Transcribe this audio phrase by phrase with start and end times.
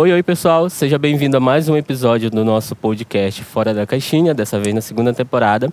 [0.00, 4.32] Oi, oi pessoal, seja bem-vindo a mais um episódio do nosso podcast Fora da Caixinha,
[4.32, 5.72] dessa vez na segunda temporada.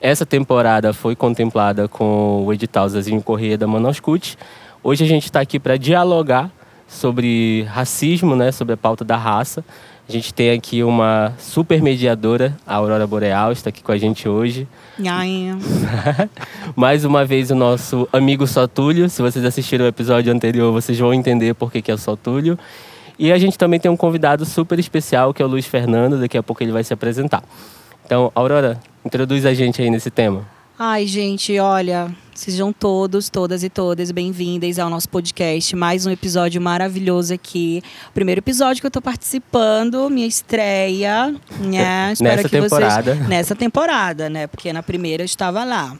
[0.00, 4.38] Essa temporada foi contemplada com o edital Zezinho Corrêa da Manaus Cut.
[4.82, 6.50] Hoje a gente está aqui para dialogar
[6.88, 9.62] sobre racismo, né, sobre a pauta da raça.
[10.08, 14.26] A gente tem aqui uma super mediadora, a Aurora Boreal, está aqui com a gente
[14.26, 14.66] hoje.
[16.74, 19.10] Mais uma vez o nosso amigo Sotúlio.
[19.10, 22.58] Se vocês assistiram o episódio anterior, vocês vão entender por que, que é o Sotúlio.
[23.18, 26.20] E a gente também tem um convidado super especial, que é o Luiz Fernando.
[26.20, 27.42] Daqui a pouco ele vai se apresentar.
[28.04, 30.46] Então, Aurora, introduz a gente aí nesse tema.
[30.78, 35.74] Ai, gente, olha, Sejam todos, todas e todas bem-vindas ao nosso podcast.
[35.74, 37.82] Mais um episódio maravilhoso aqui.
[38.12, 41.34] Primeiro episódio que eu estou participando, minha estreia.
[41.58, 42.12] Né?
[42.12, 43.14] Espero nessa temporada.
[43.14, 43.26] Vocês...
[43.26, 44.46] Nessa temporada, né?
[44.46, 45.96] Porque na primeira eu estava lá.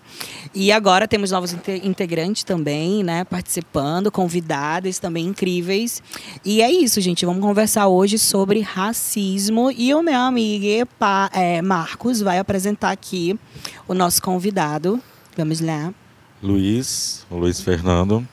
[0.54, 3.24] E agora temos novos integrantes também, né?
[3.24, 6.02] Participando, convidadas também incríveis.
[6.44, 7.24] E é isso, gente.
[7.24, 9.72] Vamos conversar hoje sobre racismo.
[9.74, 10.66] E o meu amigo
[11.32, 13.38] é, Marcos vai apresentar aqui
[13.88, 15.00] o nosso convidado.
[15.34, 15.94] Vamos lá.
[16.42, 18.26] Luiz, Luiz Fernando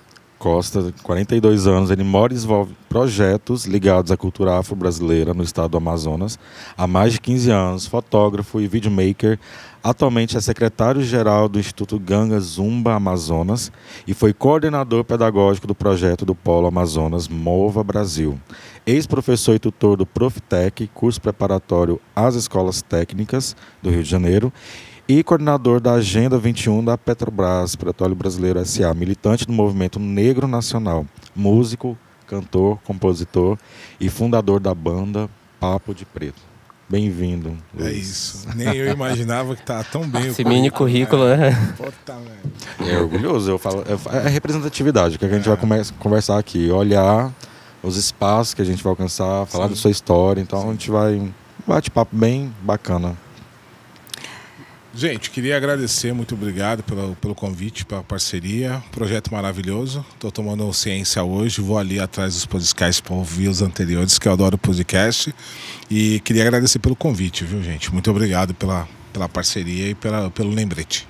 [0.43, 5.77] Costa, 42 anos, ele mora e desenvolve projetos ligados à cultura afro-brasileira no estado do
[5.77, 6.37] Amazonas
[6.77, 9.39] há mais de 15 anos, fotógrafo e videomaker.
[9.81, 13.71] Atualmente é secretário-geral do Instituto Ganga Zumba Amazonas
[14.05, 18.37] e foi coordenador pedagógico do projeto do Polo Amazonas Mova Brasil.
[18.85, 24.51] Ex-professor e tutor do Profitec, curso preparatório às escolas técnicas do Rio de Janeiro
[25.07, 31.05] e coordenador da Agenda 21 da Petrobras, Petróleo Brasileiro SA, militante do movimento negro nacional,
[31.35, 33.57] músico, cantor, compositor
[33.99, 36.41] e fundador da banda Papo de Preto.
[36.87, 37.57] Bem-vindo.
[37.79, 38.47] É isso.
[38.55, 40.27] Nem eu imaginava que tá tão bem.
[40.27, 41.51] Esse mini currículo, né?
[41.75, 42.17] Puta,
[42.85, 43.51] é orgulhoso.
[43.51, 45.55] Eu falo, é, é representatividade que a gente é.
[45.55, 47.31] vai conversar aqui, olhar
[47.81, 49.69] os espaços que a gente vai alcançar, falar Sim.
[49.71, 50.41] da sua história.
[50.41, 50.67] Então Sim.
[50.67, 51.31] a gente vai um
[51.65, 53.17] bate-papo bem bacana.
[54.95, 58.81] Gente, queria agradecer, muito obrigado pelo, pelo convite, pela parceria.
[58.91, 60.05] Projeto maravilhoso.
[60.13, 64.31] Estou tomando ciência hoje, vou ali atrás dos podcasts para ouvir os anteriores, que eu
[64.31, 65.33] adoro podcast.
[65.89, 67.91] E queria agradecer pelo convite, viu, gente?
[67.91, 71.07] Muito obrigado pela, pela parceria e pela, pelo lembrete.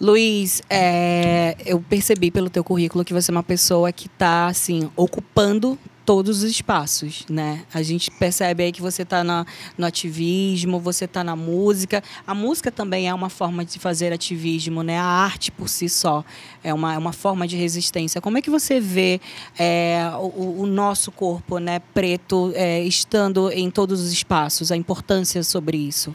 [0.00, 4.88] Luiz, é, eu percebi pelo teu currículo que você é uma pessoa que está assim
[4.94, 7.64] ocupando todos os espaços, né?
[7.72, 12.02] A gente percebe aí que você está no ativismo, você está na música.
[12.26, 14.98] A música também é uma forma de fazer ativismo, né?
[14.98, 16.24] A arte por si só
[16.62, 18.20] é uma, é uma forma de resistência.
[18.20, 19.20] Como é que você vê
[19.58, 24.70] é, o, o, nosso corpo, né, preto, é, estando em todos os espaços?
[24.70, 26.14] A importância sobre isso?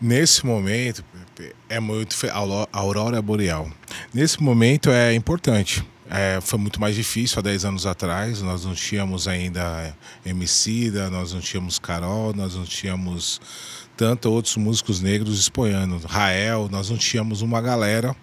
[0.00, 1.04] Nesse momento,
[1.68, 3.68] é muito a aurora boreal.
[4.12, 8.40] Nesse momento é importante é, foi muito mais difícil há 10 anos atrás.
[8.40, 13.40] Nós não tínhamos ainda Emicida, nós não tínhamos Carol, nós não tínhamos
[13.96, 15.98] tanto outros músicos negros expoiando.
[16.06, 18.14] Rael, nós não tínhamos uma galera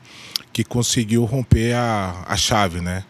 [0.51, 3.03] que conseguiu romper a, a chave, né?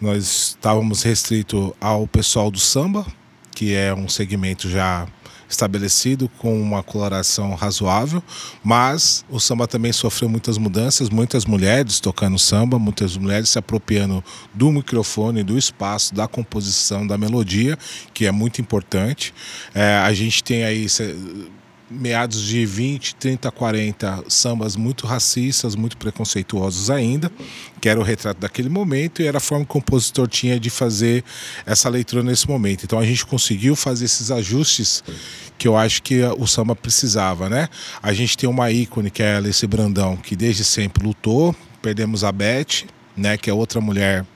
[0.00, 3.06] Nós estávamos restrito ao pessoal do samba,
[3.54, 5.06] que é um segmento já
[5.48, 8.22] estabelecido com uma coloração razoável,
[8.62, 14.22] mas o samba também sofreu muitas mudanças, muitas mulheres tocando samba, muitas mulheres se apropriando
[14.52, 17.78] do microfone, do espaço, da composição, da melodia,
[18.12, 19.32] que é muito importante.
[19.74, 20.86] É, a gente tem aí
[21.90, 27.30] meados de 20, 30, 40 sambas muito racistas, muito preconceituosos ainda,
[27.80, 30.68] que era o retrato daquele momento e era a forma que o compositor tinha de
[30.68, 31.24] fazer
[31.64, 32.84] essa leitura nesse momento.
[32.84, 35.02] Então a gente conseguiu fazer esses ajustes
[35.56, 37.68] que eu acho que o samba precisava, né?
[38.02, 42.24] A gente tem uma ícone que é a Alice Brandão, que desde sempre lutou, perdemos
[42.24, 42.84] a Beth,
[43.16, 44.26] né, que é outra mulher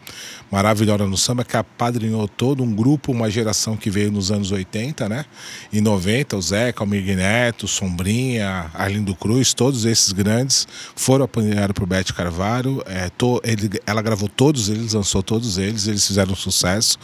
[0.50, 5.08] maravilhosa no samba, que apadrinhou todo um grupo, uma geração que veio nos anos 80,
[5.08, 5.24] né?
[5.72, 10.66] Em 90, o Zeca, o Miguel Neto, Sombrinha, Arlindo Cruz, todos esses grandes
[10.96, 12.82] foram apadrinhados por Beth Carvalho.
[12.86, 16.98] É, to, ele, ela gravou todos eles, lançou todos eles, eles fizeram sucesso.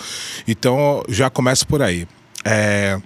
[0.47, 2.07] Então já começa por aí.
[2.45, 3.01] É,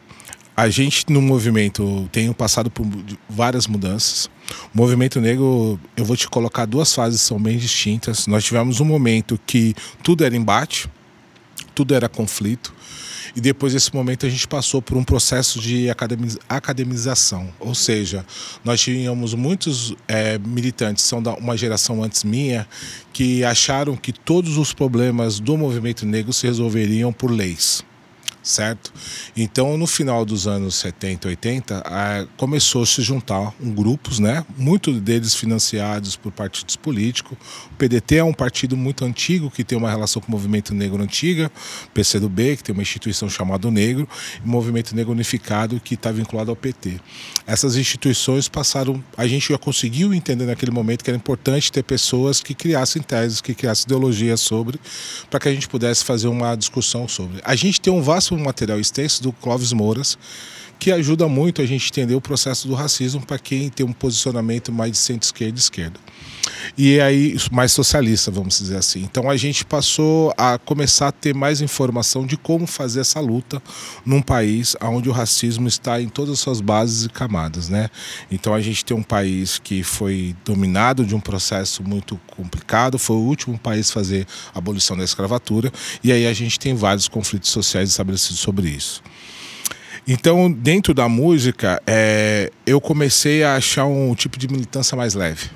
[0.60, 2.86] a gente no movimento tem passado por
[3.26, 4.28] várias mudanças.
[4.74, 8.26] O movimento negro, eu vou te colocar duas fases são bem distintas.
[8.26, 10.86] Nós tivemos um momento que tudo era embate,
[11.74, 12.74] tudo era conflito.
[13.34, 15.88] E depois desse momento a gente passou por um processo de
[16.46, 18.26] academização, ou seja,
[18.62, 22.68] nós tínhamos muitos é, militantes, são da uma geração antes minha,
[23.14, 27.82] que acharam que todos os problemas do movimento negro se resolveriam por leis
[28.42, 28.92] certo?
[29.36, 31.84] Então, no final dos anos 70, 80,
[32.36, 34.44] começou a se juntar um grupos, né?
[34.56, 37.36] Muitos deles financiados por partidos políticos.
[37.72, 41.02] O PDT é um partido muito antigo que tem uma relação com o Movimento Negro
[41.02, 41.50] Antiga,
[41.94, 44.08] PCdoB, que tem uma instituição chamada Negro,
[44.44, 47.00] e Movimento Negro Unificado, que está vinculado ao PT.
[47.46, 52.40] Essas instituições passaram, a gente já conseguiu entender naquele momento que era importante ter pessoas
[52.40, 54.80] que criassem teses, que criassem ideologias sobre,
[55.28, 57.40] para que a gente pudesse fazer uma discussão sobre.
[57.44, 60.18] A gente tem um vasto material extenso do Clóvis Mouras,
[60.78, 64.72] que ajuda muito a gente entender o processo do racismo para quem tem um posicionamento
[64.72, 66.00] mais de centro-esquerda e esquerda.
[66.76, 69.02] E aí, mais socialista, vamos dizer assim.
[69.02, 73.62] Então a gente passou a começar a ter mais informação de como fazer essa luta
[74.04, 77.88] num país onde o racismo está em todas as suas bases e camadas, né?
[78.30, 83.16] Então a gente tem um país que foi dominado de um processo muito complicado, foi
[83.16, 85.72] o último país a fazer a abolição da escravatura,
[86.02, 89.02] e aí a gente tem vários conflitos sociais estabelecidos sobre isso.
[90.06, 95.50] Então, dentro da música, é, eu comecei a achar um tipo de militância mais leve.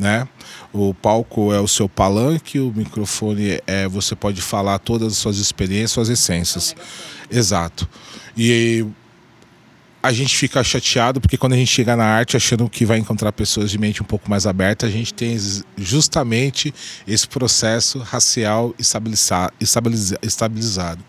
[0.00, 0.26] Né?
[0.72, 5.36] O palco é o seu palanque, o microfone é você pode falar todas as suas
[5.36, 6.74] experiências, suas essências.
[7.30, 7.86] Exato.
[8.34, 8.86] E
[10.02, 13.32] a gente fica chateado porque quando a gente chega na arte achando que vai encontrar
[13.32, 15.36] pessoas de mente um pouco mais aberta, a gente tem
[15.76, 16.72] justamente
[17.06, 21.04] esse processo racial estabilizado.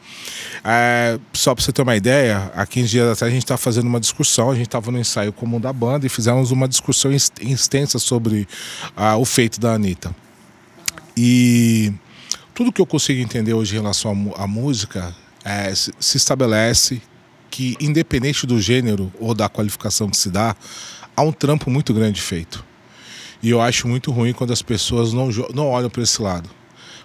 [0.64, 3.88] É, só para você ter uma ideia, há 15 dias atrás a gente estava fazendo
[3.88, 7.98] uma discussão, a gente estava no ensaio comum da banda e fizemos uma discussão extensa
[7.98, 8.48] sobre
[9.18, 10.14] o feito da Anitta.
[11.16, 11.94] E
[12.54, 15.16] tudo que eu consigo entender hoje em relação à música
[15.46, 17.02] é, se estabelece
[17.52, 20.56] que, independente do gênero ou da qualificação que se dá,
[21.16, 22.64] há um trampo muito grande feito.
[23.44, 26.50] E eu acho muito ruim quando as pessoas não, não olham para esse lado.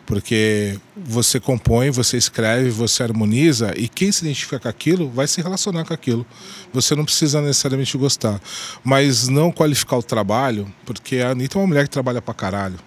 [0.07, 5.43] Porque você compõe, você escreve, você harmoniza e quem se identifica com aquilo vai se
[5.43, 6.25] relacionar com aquilo.
[6.73, 8.41] Você não precisa necessariamente gostar.
[8.85, 12.79] Mas não qualificar o trabalho, porque a Anitta é uma mulher que trabalha pra caralho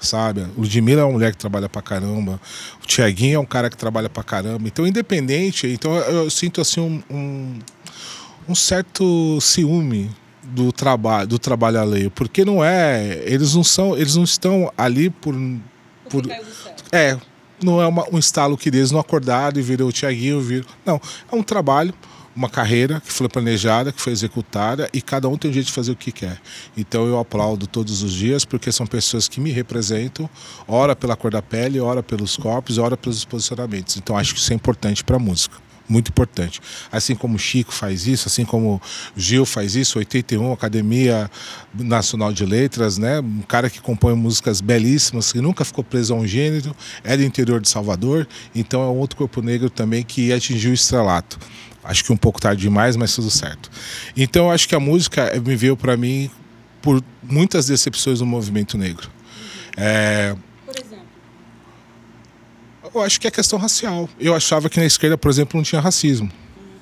[0.00, 0.42] sabe?
[0.56, 2.40] O Ludmilla é uma mulher que trabalha pra caramba,
[2.82, 4.66] o Tiaguinho é um cara que trabalha pra caramba.
[4.66, 7.58] Então, independente, então eu, eu sinto assim um, um,
[8.48, 10.10] um, certo ciúme
[10.42, 15.10] do trabalho, do trabalho alheio, porque não é, eles não são, eles não estão ali
[15.10, 15.34] por,
[16.08, 16.24] por
[16.90, 17.18] é,
[17.62, 21.00] não é uma, um estalo que eles não acordaram e viram o Tiaguinho, viram, não,
[21.30, 21.92] é um trabalho
[22.38, 25.72] uma carreira que foi planejada, que foi executada e cada um tem o jeito de
[25.72, 26.40] fazer o que quer.
[26.76, 30.30] Então eu aplaudo todos os dias porque são pessoas que me representam,
[30.68, 33.96] ora pela cor da pele, ora pelos corpos, ora pelos posicionamentos.
[33.96, 35.56] Então acho que isso é importante para a música
[35.88, 36.60] muito importante.
[36.92, 38.80] Assim como Chico faz isso, assim como
[39.16, 41.30] Gil faz isso, 81, Academia
[41.72, 43.20] Nacional de Letras, né?
[43.20, 47.22] Um cara que compõe músicas belíssimas, que nunca ficou preso a um gênero, é do
[47.22, 51.38] interior de Salvador, então é um outro corpo negro também que atingiu o estrelato.
[51.82, 53.70] Acho que um pouco tarde demais, mas tudo certo.
[54.16, 56.30] Então, acho que a música me veio para mim
[56.82, 59.10] por muitas decepções do movimento negro.
[59.76, 60.36] É...
[60.66, 61.06] Por exemplo?
[62.94, 64.08] Eu acho que é questão racial.
[64.18, 66.30] Eu achava que na esquerda, por exemplo, não tinha racismo.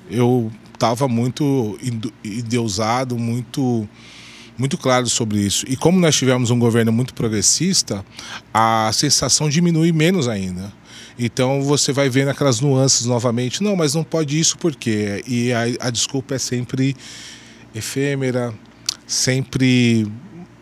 [0.09, 1.77] Eu estava muito
[2.23, 3.87] endeusado, muito
[4.57, 5.65] muito claro sobre isso.
[5.69, 8.03] E como nós tivemos um governo muito progressista,
[8.51, 10.73] a sensação diminui menos ainda.
[11.17, 13.63] Então você vai vendo aquelas nuances novamente.
[13.63, 15.23] Não, mas não pode isso por quê?
[15.27, 16.95] E a, a desculpa é sempre
[17.73, 18.53] efêmera,
[19.05, 20.07] sempre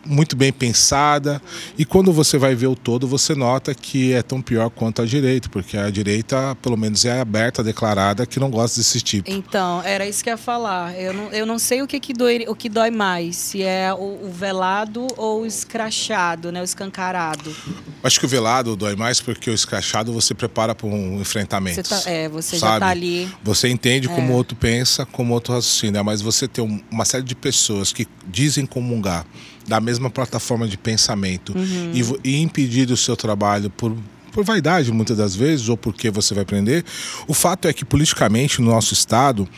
[0.06, 1.40] muito bem pensada.
[1.76, 5.06] E quando você vai ver o todo, você nota que é tão pior quanto a
[5.06, 9.30] direita, porque a direita, pelo menos, é aberta, declarada, que não gosta desse tipo.
[9.30, 10.94] Então, era isso que eu ia falar.
[10.98, 13.92] Eu não, eu não sei o que, que, dói, o que dói mais, se é
[13.92, 16.60] o, o velado ou o escrachado, né?
[16.60, 17.54] o escancarado.
[18.02, 21.86] Acho que o velado dói mais porque o escrachado você prepara para um enfrentamento.
[21.86, 22.70] Você tá, é, você sabe?
[22.70, 23.28] já está ali.
[23.42, 24.36] Você entende como o é.
[24.36, 28.66] outro pensa, como o outro raciocina, mas você tem uma série de pessoas que dizem
[28.66, 29.26] comungar
[29.66, 32.18] da mesma plataforma de pensamento uhum.
[32.22, 33.96] e, e impedir o seu trabalho por
[34.32, 36.84] por vaidade muitas das vezes ou porque você vai prender.
[37.26, 39.48] O fato é que politicamente no nosso estado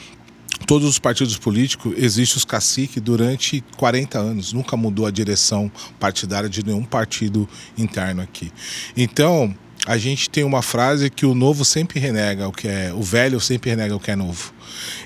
[0.66, 6.48] todos os partidos políticos existem os caciques durante 40 anos, nunca mudou a direção partidária
[6.48, 8.52] de nenhum partido interno aqui.
[8.96, 9.54] Então,
[9.86, 13.40] a gente tem uma frase que o novo sempre renega o que é, o velho
[13.40, 14.52] sempre renega o que é novo.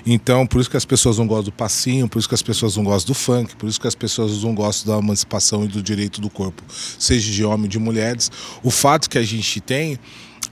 [0.05, 2.75] Então, por isso que as pessoas não gostam do passinho, por isso que as pessoas
[2.75, 5.81] não gostam do funk, por isso que as pessoas não gostam da emancipação e do
[5.81, 6.63] direito do corpo,
[6.99, 8.31] seja de homem ou de mulheres.
[8.61, 9.99] O fato que a gente tem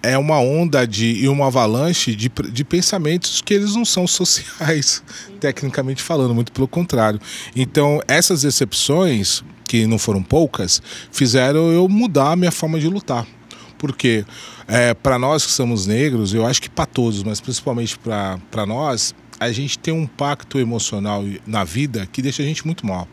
[0.04, 5.04] é uma onda de, e uma avalanche de, de pensamentos que eles não são sociais,
[5.40, 7.20] tecnicamente falando, muito pelo contrário.
[7.56, 13.26] Então, essas decepções, que não foram poucas, fizeram eu mudar a minha forma de lutar
[13.82, 14.24] Porque
[14.68, 19.16] é, para nós que somos negros, eu acho que para todos, mas principalmente para nós,
[19.40, 23.08] a gente tem um pacto emocional na vida que deixa a gente muito mal.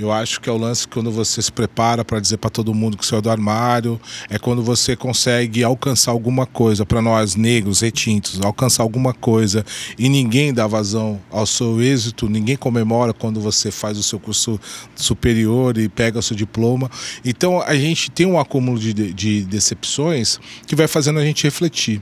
[0.00, 2.96] Eu acho que é o lance quando você se prepara para dizer para todo mundo
[2.96, 8.40] que saiu do armário, é quando você consegue alcançar alguma coisa, para nós negros, retintos,
[8.40, 9.62] alcançar alguma coisa
[9.98, 14.58] e ninguém dá vazão ao seu êxito, ninguém comemora quando você faz o seu curso
[14.96, 16.90] superior e pega o seu diploma.
[17.22, 22.00] Então a gente tem um acúmulo de, de decepções que vai fazendo a gente refletir.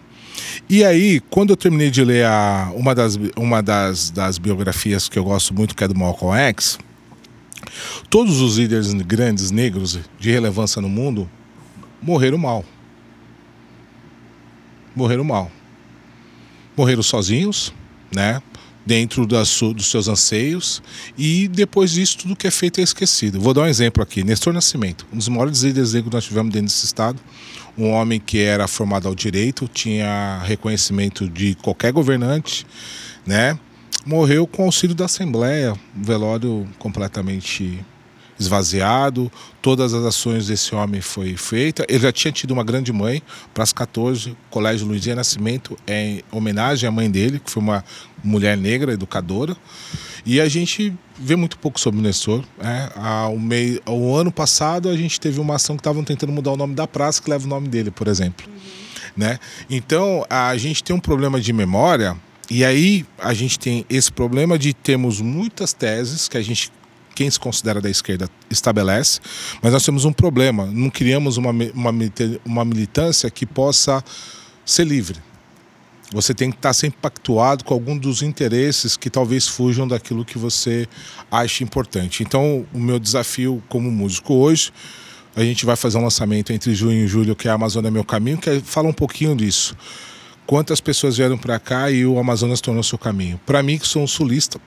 [0.70, 5.18] E aí, quando eu terminei de ler a, uma, das, uma das, das biografias que
[5.18, 6.78] eu gosto muito, que é do Malcolm X,
[8.10, 11.28] Todos os líderes grandes negros de relevância no mundo
[12.00, 12.64] morreram mal.
[14.94, 15.50] Morreram mal.
[16.76, 17.72] Morreram sozinhos,
[18.14, 18.42] né?
[18.86, 20.82] Dentro das, dos seus anseios,
[21.16, 23.38] e depois disso, tudo que é feito é esquecido.
[23.38, 26.50] Vou dar um exemplo aqui: Nestor Nascimento, um dos maiores líderes negros que nós tivemos
[26.50, 27.20] dentro desse estado,
[27.76, 32.66] um homem que era formado ao direito, tinha reconhecimento de qualquer governante,
[33.26, 33.58] né?
[34.04, 37.84] Morreu com auxílio da Assembleia, um velório completamente
[38.38, 41.84] esvaziado, todas as ações desse homem foi feita.
[41.88, 46.88] Ele já tinha tido uma grande mãe, para as 14, Colégio Luizinha Nascimento, em homenagem
[46.88, 47.84] à mãe dele, que foi uma
[48.22, 49.56] mulher negra, educadora.
[50.24, 52.44] E a gente vê muito pouco sobre o Nestor.
[52.58, 52.90] Né?
[52.94, 56.56] Ao, meio, ao ano passado, a gente teve uma ação que estavam tentando mudar o
[56.56, 58.46] nome da praça, que leva o nome dele, por exemplo.
[58.46, 58.58] Uhum.
[59.16, 59.38] Né?
[59.68, 62.16] Então, a gente tem um problema de memória
[62.50, 66.72] e aí a gente tem esse problema de termos muitas teses que a gente
[67.14, 69.18] quem se considera da esquerda estabelece,
[69.60, 71.92] mas nós temos um problema, não criamos uma, uma,
[72.44, 74.04] uma militância que possa
[74.64, 75.18] ser livre.
[76.12, 80.38] Você tem que estar sempre pactuado com algum dos interesses que talvez fujam daquilo que
[80.38, 80.86] você
[81.28, 82.22] acha importante.
[82.22, 84.72] Então, o meu desafio como músico hoje,
[85.34, 88.04] a gente vai fazer um lançamento entre junho e julho, que é a Amazônia Meu
[88.04, 89.76] Caminho, que é, fala um pouquinho disso
[90.48, 93.38] quantas pessoas vieram para cá e o Amazonas tornou seu caminho.
[93.44, 94.58] Para mim, que sou um sulista,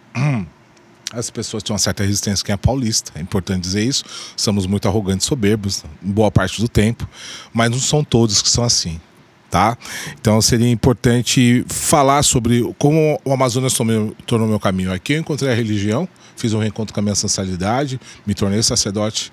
[1.11, 4.03] as pessoas têm uma certa resistência quem é paulista, é importante dizer isso.
[4.37, 7.09] Somos muito arrogantes, soberbos, boa parte do tempo,
[7.51, 9.01] mas não são todos que são assim.
[9.49, 9.75] Tá?
[10.13, 14.93] Então seria importante falar sobre como o Amazonas tornou meu caminho.
[14.93, 16.07] Aqui eu encontrei a religião,
[16.37, 19.29] fiz um reencontro com a minha ancestralidade, me tornei sacerdote,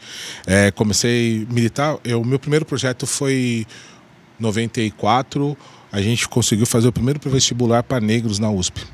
[0.47, 1.99] é, comecei a militar.
[2.19, 3.65] O meu primeiro projeto foi
[4.41, 5.57] 94
[5.91, 8.85] a gente conseguiu fazer o primeiro vestibular para negros na USP.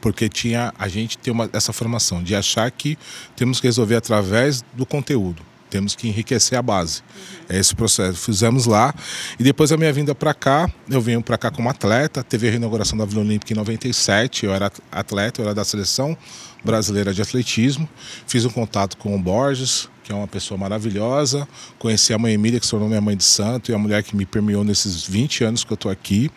[0.00, 2.98] Porque tinha a gente tem uma, essa formação de achar que
[3.34, 7.02] temos que resolver através do conteúdo, temos que enriquecer a base.
[7.48, 8.18] É esse processo.
[8.18, 8.94] Fizemos lá
[9.38, 12.22] e depois a minha vinda para cá, eu venho para cá como atleta.
[12.22, 14.46] Teve a reinauguração da Vila Olímpica em 97.
[14.46, 16.16] Eu era atleta, eu era da seleção
[16.62, 17.88] brasileira de atletismo.
[18.26, 21.48] Fiz um contato com o Borges, que é uma pessoa maravilhosa.
[21.78, 24.14] Conheci a mãe Emília, que se tornou minha mãe de santo, e a mulher que
[24.14, 26.30] me permeou nesses 20 anos que eu estou aqui.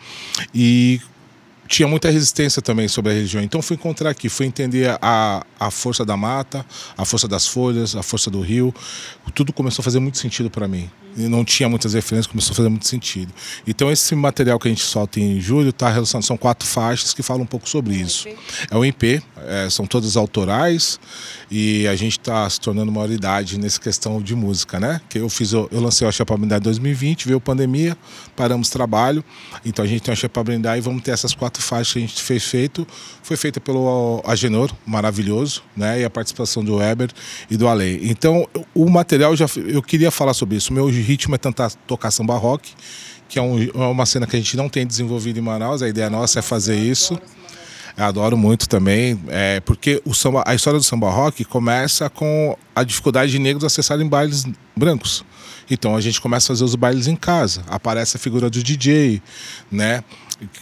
[0.54, 1.00] E
[1.68, 3.42] tinha muita resistência também sobre a religião.
[3.42, 6.64] Então fui encontrar aqui, fui entender a, a força da mata,
[6.96, 8.74] a força das folhas, a força do rio.
[9.34, 10.90] Tudo começou a fazer muito sentido para mim.
[11.16, 13.32] E não tinha muitas referências, começou a fazer muito sentido.
[13.66, 17.22] Então esse material que a gente solta em julho está relacionado, são quatro faixas que
[17.22, 18.26] falam um pouco sobre isso.
[18.70, 21.00] É o IP, é, são todas autorais
[21.50, 25.00] e a gente está se tornando maioridade nessa questão de música, né?
[25.08, 27.96] Que eu fiz, eu lancei a Chapabilidade em 2020, veio a pandemia,
[28.36, 29.24] paramos trabalho,
[29.64, 32.22] então a gente tem a Chapabilidade e vamos ter essas quatro faixas que a gente
[32.22, 32.86] fez feito.
[33.22, 36.00] Foi feita pelo Agenor, maravilhoso, né?
[36.00, 37.10] E a participação do Weber
[37.50, 38.00] e do Ale.
[38.08, 40.70] Então o material já, eu queria falar sobre isso.
[40.70, 42.72] O meu ritmo é tentar tocar samba rock,
[43.28, 45.82] que é, um, é uma cena que a gente não tem desenvolvido em Manaus.
[45.82, 47.18] A ideia nossa é fazer isso.
[47.98, 52.56] Eu adoro muito também, é, porque o samba, a história do samba rock começa com
[52.72, 54.44] a dificuldade de negros acessarem bailes
[54.76, 55.24] brancos.
[55.68, 57.64] Então a gente começa a fazer os bailes em casa.
[57.66, 59.20] Aparece a figura do DJ,
[59.68, 60.04] né?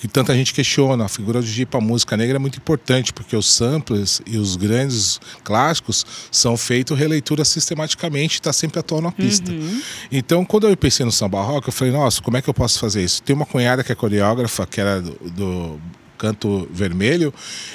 [0.00, 1.04] Que tanta gente questiona.
[1.04, 4.56] A figura do DJ para música negra é muito importante, porque os samples e os
[4.56, 9.52] grandes clássicos são feitos releitura sistematicamente, está sempre atual na pista.
[9.52, 9.82] Uhum.
[10.10, 12.78] Então, quando eu pensei no samba rock, eu falei, nossa, como é que eu posso
[12.78, 13.22] fazer isso?
[13.22, 15.80] Tem uma cunhada que é coreógrafa, que era do, do
[16.16, 17.32] canto vermelho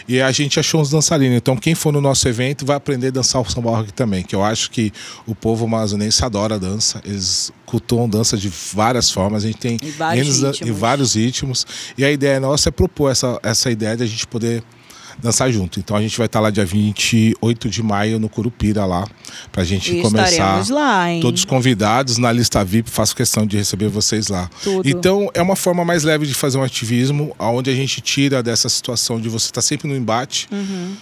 [0.08, 1.38] e a gente achou uns dançarinos.
[1.38, 4.36] Então, quem for no nosso evento vai aprender a dançar o samba rock também, que
[4.36, 4.92] eu acho que
[5.26, 7.02] o povo amazonense adora a dança.
[7.06, 9.44] Eles cultuam dança de várias formas.
[9.44, 10.78] A gente tem em vários, ritmos.
[10.78, 11.68] vários ritmos.
[11.98, 14.64] E a ideia nossa é propor essa, essa ideia de a gente poder
[15.20, 15.80] dançar junto.
[15.80, 19.08] Então a gente vai estar lá dia 28 de maio no Curupira lá,
[19.52, 20.66] pra gente e começar.
[20.70, 21.22] lá, hein?
[21.22, 24.50] Todos convidados na lista VIP, faço questão de receber vocês lá.
[24.64, 24.88] Tudo.
[24.88, 28.70] Então é uma forma mais leve de fazer um ativismo, onde a gente tira dessa
[28.70, 30.48] situação de você estar tá sempre no embate.
[30.52, 30.96] Uhum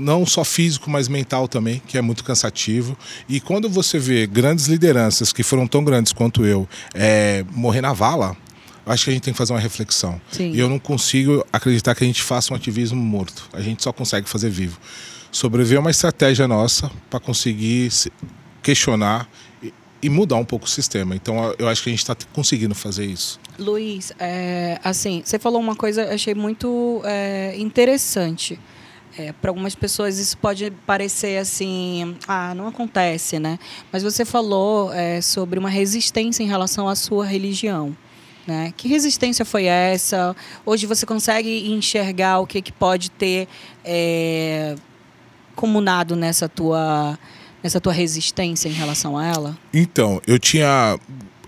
[0.00, 2.96] não só físico, mas mental também, que é muito cansativo.
[3.28, 7.92] E quando você vê grandes lideranças que foram tão grandes quanto eu é, morrer na
[7.92, 8.36] vala,
[8.86, 10.20] acho que a gente tem que fazer uma reflexão.
[10.30, 10.52] Sim.
[10.52, 13.48] E eu não consigo acreditar que a gente faça um ativismo morto.
[13.52, 14.78] A gente só consegue fazer vivo.
[15.32, 17.90] Sobreviver é uma estratégia nossa para conseguir
[18.62, 19.28] questionar
[20.04, 21.16] e mudar um pouco o sistema.
[21.16, 23.40] Então, eu acho que a gente está conseguindo fazer isso.
[23.58, 28.60] Luiz, é, assim, você falou uma coisa eu achei muito é, interessante.
[29.16, 33.58] É, para algumas pessoas isso pode parecer assim, ah, não acontece, né?
[33.90, 37.96] Mas você falou é, sobre uma resistência em relação à sua religião.
[38.46, 38.74] Né?
[38.76, 40.36] Que resistência foi essa?
[40.66, 43.48] Hoje você consegue enxergar o que, que pode ter
[43.82, 44.76] é,
[45.56, 47.18] comunado nessa tua,
[47.62, 49.58] nessa tua resistência em relação a ela?
[49.72, 50.98] Então, eu tinha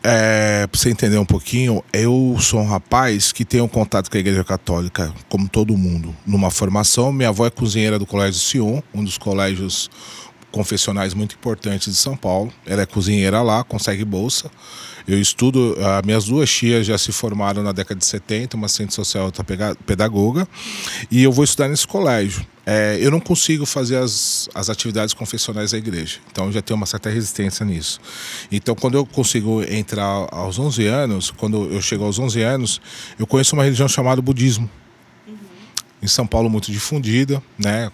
[0.08, 4.16] é, para você entender um pouquinho, eu sou um rapaz que tem um contato com
[4.16, 7.12] a Igreja Católica, como todo mundo, numa formação.
[7.12, 9.90] Minha avó é cozinheira do Colégio Sion, um dos colégios
[10.52, 12.52] confessionais muito importantes de São Paulo.
[12.64, 14.48] Ela é cozinheira lá, consegue bolsa.
[15.06, 18.96] Eu estudo, as minhas duas tias já se formaram na década de 70, uma ciência
[18.96, 19.44] social outra
[19.86, 20.48] pedagoga,
[21.10, 22.44] e eu vou estudar nesse colégio.
[22.68, 26.86] É, eu não consigo fazer as, as atividades confessionais da igreja, então já tenho uma
[26.86, 28.00] certa resistência nisso.
[28.50, 32.80] Então, quando eu consigo entrar aos 11 anos, quando eu chego aos 11 anos,
[33.16, 34.68] eu conheço uma religião chamada budismo.
[35.28, 35.36] Uhum.
[36.02, 37.92] Em São Paulo, muito difundida, né?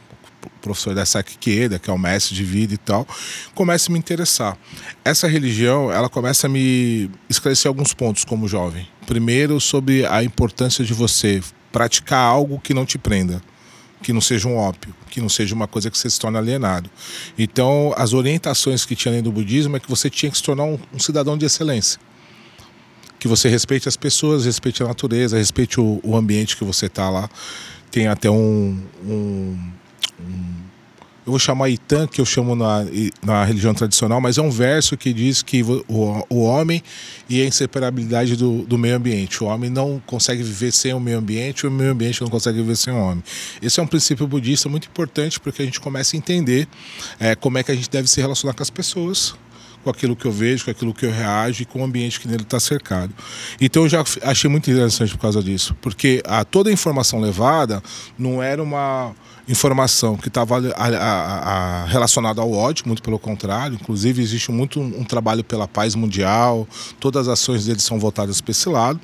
[0.61, 1.05] Professor da
[1.41, 3.07] Queda, que é o mestre de vida e tal,
[3.55, 4.57] começa a me interessar.
[5.05, 8.87] Essa religião, ela começa a me esclarecer alguns pontos como jovem.
[9.07, 13.43] Primeiro, sobre a importância de você praticar algo que não te prenda,
[14.03, 16.91] que não seja um ópio, que não seja uma coisa que você se torne alienado.
[17.39, 20.65] Então, as orientações que tinha dentro do budismo é que você tinha que se tornar
[20.65, 21.99] um, um cidadão de excelência
[23.23, 27.09] que você respeite as pessoas, respeite a natureza, respeite o, o ambiente que você está
[27.09, 27.31] lá.
[27.89, 29.57] Tem até um, um,
[31.25, 32.85] eu vou chamar Itã, que eu chamo na,
[33.23, 36.83] na religião tradicional, mas é um verso que diz que o, o homem
[37.29, 39.43] e a inseparabilidade do, do meio ambiente.
[39.43, 42.77] O homem não consegue viver sem o meio ambiente, o meio ambiente não consegue viver
[42.77, 43.23] sem o homem.
[43.63, 46.67] Esse é um princípio budista muito importante porque a gente começa a entender
[47.21, 49.37] é, como é que a gente deve se relacionar com as pessoas,
[49.85, 52.27] com aquilo que eu vejo, com aquilo que eu reajo e com o ambiente que
[52.27, 53.15] nele está cercado.
[53.61, 57.81] Então eu já achei muito interessante por causa disso, porque a, toda a informação levada
[58.19, 59.15] não era uma
[59.49, 60.57] informação que estava
[61.89, 63.79] relacionada ao ódio, muito pelo contrário.
[63.81, 66.67] Inclusive, existe muito um, um, trabalho pela paz mundial,
[67.01, 69.01] todas as ações deles são voltadas para esse lado.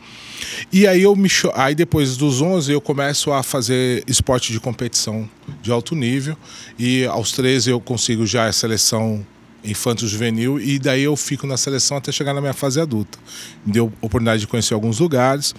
[0.73, 5.29] E aí, eu me, aí, depois dos 11, eu começo a fazer esporte de competição
[5.61, 6.37] de alto nível.
[6.79, 9.27] E aos 13, eu consigo já a seleção
[9.65, 10.61] infanto-juvenil.
[10.61, 13.19] E daí, eu fico na seleção até chegar na minha fase adulta.
[13.67, 15.55] Me deu oportunidade de conhecer alguns lugares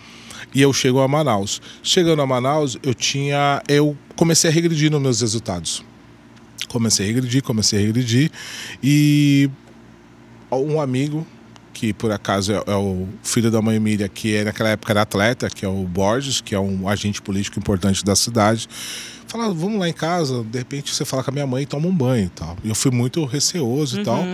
[0.54, 1.62] e eu chego a Manaus.
[1.84, 5.84] Chegando a Manaus, eu tinha, eu comecei a regredir nos meus resultados.
[6.68, 8.32] Comecei a regredir, comecei a regredir
[8.84, 9.50] e
[10.52, 11.26] um amigo
[11.74, 15.02] que por acaso é, é o filho da mãe Miriam, que é, naquela época era
[15.02, 18.68] atleta, que é o Borges, que é um agente político importante da cidade.
[19.28, 21.88] Fala, vamos lá em casa, de repente você fala com a minha mãe e toma
[21.88, 22.58] um banho e tal.
[22.64, 24.02] E eu fui muito receoso uhum.
[24.02, 24.26] e tal.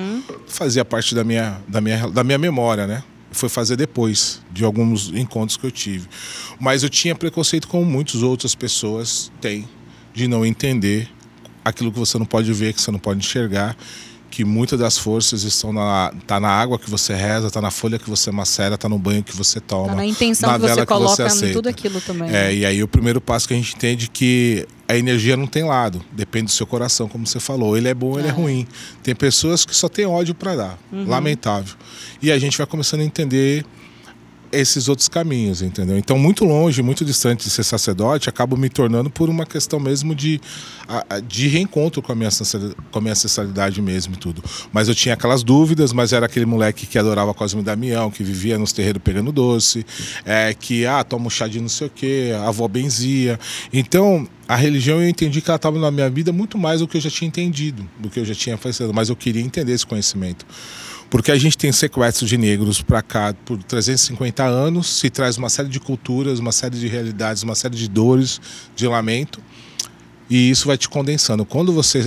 [0.47, 3.04] Fazia parte da minha, da, minha, da minha memória, né?
[3.36, 6.08] Foi fazer depois de alguns encontros que eu tive.
[6.60, 9.67] Mas eu tinha preconceito como muitas outras pessoas têm
[10.13, 11.10] de não entender
[11.63, 13.76] aquilo que você não pode ver, que você não pode enxergar,
[14.36, 17.98] que muitas das forças estão na tá na água que você reza, tá na folha
[17.98, 20.86] que você macera, tá no banho que você toma, tá na intenção na que você
[20.86, 22.28] coloca em tudo aquilo também.
[22.28, 22.54] É, né?
[22.54, 26.04] e aí o primeiro passo que a gente entende que a energia não tem lado,
[26.12, 27.78] depende do seu coração, como você falou.
[27.78, 28.67] Ele é bom, ele é, é ruim.
[29.02, 31.08] Tem pessoas que só têm ódio para dar, uhum.
[31.08, 31.74] lamentável.
[32.21, 33.65] E a gente vai começando a entender
[34.58, 35.98] esses outros caminhos, entendeu?
[35.98, 40.15] Então, muito longe, muito distante de ser sacerdote, acabo me tornando por uma questão mesmo
[40.15, 40.39] de,
[41.28, 42.30] de reencontro com a, minha,
[42.91, 44.44] com a minha ancestralidade mesmo e tudo.
[44.72, 48.58] Mas eu tinha aquelas dúvidas, mas era aquele moleque que adorava Cosme Damião, que vivia
[48.58, 49.86] nos terreiros pegando doce,
[50.26, 53.39] é, que, ah, toma um chá de não sei o quê, a avó benzia.
[53.72, 56.98] Então, a religião eu entendi que ela estava na minha vida muito mais do que
[56.98, 59.86] eu já tinha entendido, do que eu já tinha feito, mas eu queria entender esse
[59.86, 60.46] conhecimento.
[61.10, 65.50] Porque a gente tem sequestro de negros para cá por 350 anos, se traz uma
[65.50, 68.41] série de culturas, uma série de realidades, uma série de dores,
[68.76, 69.41] de lamento.
[70.30, 71.46] E isso vai te condensando.
[71.46, 72.02] Quando você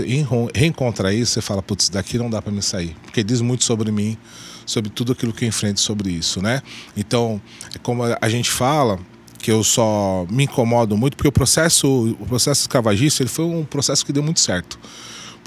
[0.52, 2.96] reencontra isso, você fala, putz, daqui não dá para me sair.
[3.04, 4.18] Porque diz muito sobre mim,
[4.66, 6.61] sobre tudo aquilo que eu enfrento sobre isso, né?
[6.96, 7.40] Então,
[7.74, 8.98] é como a gente fala,
[9.38, 13.64] que eu só me incomodo muito, porque o processo, o processo escravagista, ele foi um
[13.64, 14.78] processo que deu muito certo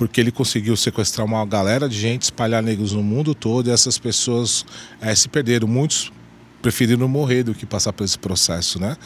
[0.01, 3.99] porque ele conseguiu sequestrar uma galera de gente, espalhar negros no mundo todo, e essas
[3.99, 4.65] pessoas
[4.99, 5.67] é, se perderam.
[5.67, 6.11] Muitos
[6.59, 8.97] preferiram morrer do que passar por esse processo, né?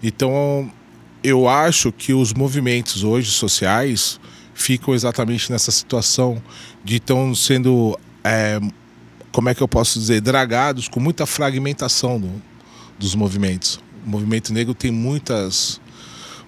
[0.00, 0.70] Então,
[1.24, 4.20] eu acho que os movimentos hoje sociais
[4.54, 6.40] ficam exatamente nessa situação
[6.84, 8.60] de estão sendo, é,
[9.32, 12.30] como é que eu posso dizer, dragados com muita fragmentação do,
[12.96, 13.80] dos movimentos.
[14.06, 15.80] O movimento negro tem muitas,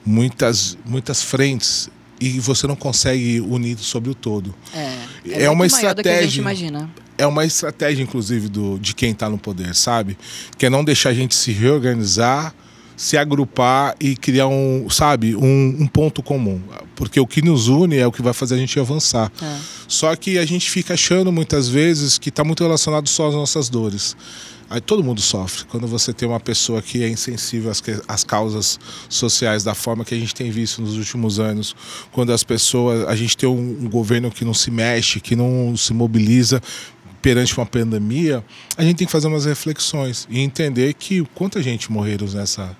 [0.05, 4.55] muitas, muitas frentes e você não consegue unir sobre o todo.
[4.75, 6.41] É, é, uma estratégia.
[6.41, 6.91] imagina.
[7.19, 10.19] É uma estratégia, inclusive, do, de quem está no poder, sabe?
[10.59, 12.55] Que é não deixar a gente se reorganizar,
[12.97, 16.61] se agrupar e criar um, sabe, um, um ponto comum.
[16.95, 19.31] Porque o que nos une é o que vai fazer a gente avançar.
[19.43, 19.57] É.
[19.87, 23.69] Só que a gente fica achando muitas vezes que está muito relacionado só às nossas
[23.69, 24.17] dores.
[24.69, 25.65] Aí todo mundo sofre.
[25.67, 30.15] Quando você tem uma pessoa que é insensível às, às causas sociais da forma que
[30.15, 31.75] a gente tem visto nos últimos anos,
[32.11, 35.77] quando as pessoas, a gente tem um, um governo que não se mexe, que não
[35.77, 36.61] se mobiliza
[37.23, 38.45] perante uma pandemia,
[38.77, 42.77] a gente tem que fazer umas reflexões e entender que quanta gente morreram nessa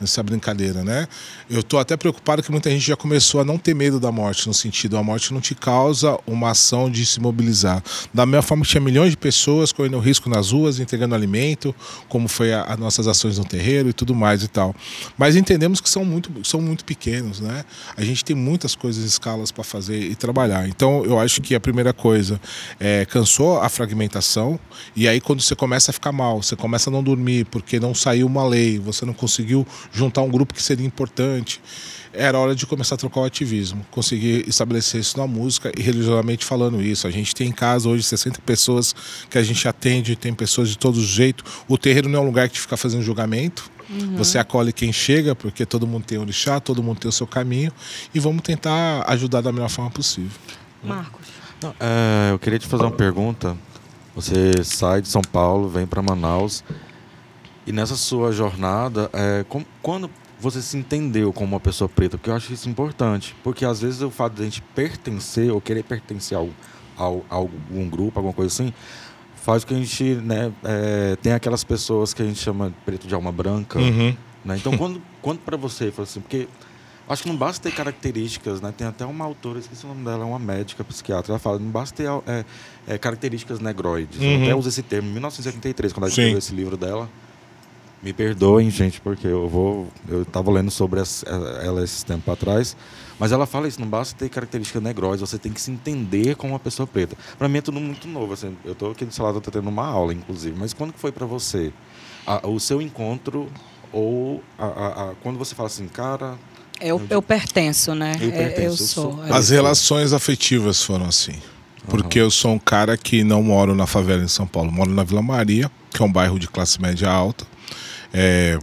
[0.00, 1.08] nessa brincadeira, né?
[1.50, 4.46] Eu estou até preocupado que muita gente já começou a não ter medo da morte,
[4.46, 7.82] no sentido, a morte não te causa uma ação de se mobilizar.
[8.12, 11.74] Da mesma forma que tinha milhões de pessoas correndo risco nas ruas, entregando alimento,
[12.08, 14.74] como foi as nossas ações no terreiro e tudo mais e tal.
[15.16, 17.64] Mas entendemos que são muito, são muito pequenos, né?
[17.96, 20.68] A gente tem muitas coisas escalas para fazer e trabalhar.
[20.68, 22.40] Então, eu acho que a primeira coisa
[22.78, 24.58] é cansou a fragmentação
[24.94, 27.94] e aí quando você começa a ficar mal, você começa a não dormir porque não
[27.94, 31.60] saiu uma lei, você não conseguiu juntar um grupo que seria importante.
[32.12, 36.44] Era hora de começar a trocar o ativismo, conseguir estabelecer isso na música e religiosamente
[36.44, 37.06] falando isso.
[37.06, 38.94] A gente tem em casa hoje 60 pessoas
[39.28, 41.44] que a gente atende, tem pessoas de todo jeito.
[41.68, 43.70] O terreiro não é um lugar que fica fazendo julgamento.
[43.90, 44.16] Uhum.
[44.16, 47.72] Você acolhe quem chega, porque todo mundo tem orixá, todo mundo tem o seu caminho.
[48.14, 50.38] E vamos tentar ajudar da melhor forma possível.
[50.82, 51.26] Marcos.
[51.62, 53.56] Não, é, eu queria te fazer uma pergunta.
[54.14, 56.64] Você sai de São Paulo, vem para Manaus.
[57.68, 60.08] E nessa sua jornada, é, com, quando
[60.40, 62.16] você se entendeu como uma pessoa preta?
[62.16, 63.36] Porque eu acho isso importante.
[63.44, 66.48] Porque às vezes o fato de a gente pertencer ou querer pertencer ao,
[66.96, 68.72] ao, a algum grupo, alguma coisa assim,
[69.36, 73.06] faz com que a gente né, é, tem aquelas pessoas que a gente chama preto
[73.06, 73.78] de alma branca.
[73.78, 74.16] Uhum.
[74.46, 74.56] Né?
[74.56, 76.48] Então, quando, quando para você, assim, porque
[77.06, 78.72] acho que não basta ter características, né?
[78.74, 81.70] Tem até uma autora, esqueci o nome dela, é uma médica, psiquiatra, ela fala, não
[81.70, 82.44] basta ter é,
[82.86, 84.18] é, características negroides.
[84.18, 84.36] Uhum.
[84.36, 87.10] Eu até uso esse termo em 1983, quando ela escreveu esse livro dela.
[88.02, 89.88] Me perdoem, gente, porque eu vou.
[90.08, 91.00] Eu estava lendo sobre
[91.62, 92.76] ela esse tempo atrás.
[93.18, 96.52] Mas ela fala isso, não basta ter característica negrosa, você tem que se entender como
[96.52, 97.16] uma pessoa preta.
[97.36, 98.32] Para mim é tudo muito novo.
[98.32, 100.56] Assim, eu estou aqui do seu lado, estou tendo uma aula, inclusive.
[100.56, 101.72] Mas quando que foi para você
[102.24, 103.50] a, o seu encontro
[103.92, 106.38] ou a, a, quando você fala assim, cara.
[106.80, 108.12] Eu, eu pertenço, né?
[108.20, 109.12] Eu, pertenço, eu, eu sou.
[109.14, 109.22] sou.
[109.34, 111.34] As relações afetivas foram assim.
[111.88, 112.26] Porque uhum.
[112.26, 115.22] eu sou um cara que não moro na favela em São Paulo, moro na Vila
[115.22, 117.46] Maria, que é um bairro de classe média alta.
[118.12, 118.58] É,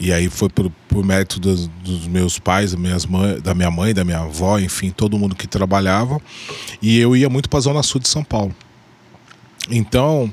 [0.00, 3.92] e aí foi por, por mérito dos, dos, meus pais, minhas mãe, da minha mãe,
[3.92, 6.20] da minha avó, enfim, todo mundo que trabalhava.
[6.80, 8.54] E eu ia muito para a Zona Sul de São Paulo.
[9.68, 10.32] Então,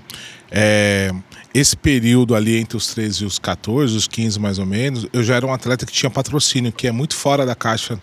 [0.51, 1.11] é,
[1.53, 5.23] esse período ali entre os 13 e os 14, os 15 mais ou menos, eu
[5.23, 7.99] já era um atleta que tinha patrocínio, que é muito fora da caixa,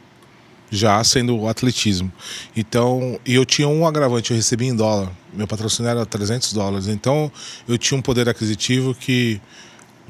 [0.68, 2.10] já sendo o atletismo.
[2.56, 5.12] Então, e eu tinha um agravante, eu recebia em dólar.
[5.32, 6.88] Meu patrocínio era 300 dólares.
[6.88, 7.30] Então,
[7.68, 9.40] eu tinha um poder aquisitivo que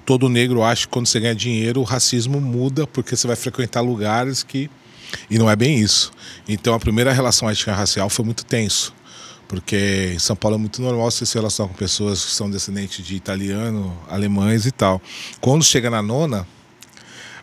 [0.04, 3.80] todo negro acha que quando você ganha dinheiro o racismo muda porque você vai frequentar
[3.80, 4.70] lugares que
[5.30, 6.10] e não é bem isso.
[6.48, 8.94] Então a primeira relação étnica racial foi muito tenso,
[9.46, 13.04] porque em São Paulo é muito normal você se relacionar com pessoas que são descendentes
[13.04, 15.00] de italiano, alemães e tal.
[15.40, 16.46] Quando chega na nona,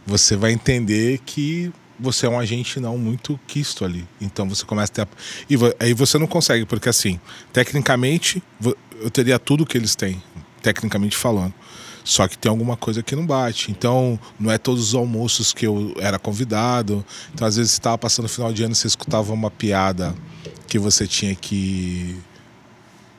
[0.06, 4.08] você vai entender que você é um agente não muito quisto ali.
[4.20, 5.08] Então você começa a ter.
[5.50, 7.20] E aí você não consegue, porque assim,
[7.52, 8.42] tecnicamente,
[9.02, 10.22] eu teria tudo que eles têm,
[10.62, 11.54] tecnicamente falando.
[12.04, 13.72] Só que tem alguma coisa que não bate.
[13.72, 17.06] Então, não é todos os almoços que eu era convidado.
[17.34, 20.16] Então, às vezes, você estava passando o final de ano e você escutava uma piada
[20.68, 22.18] que você tinha que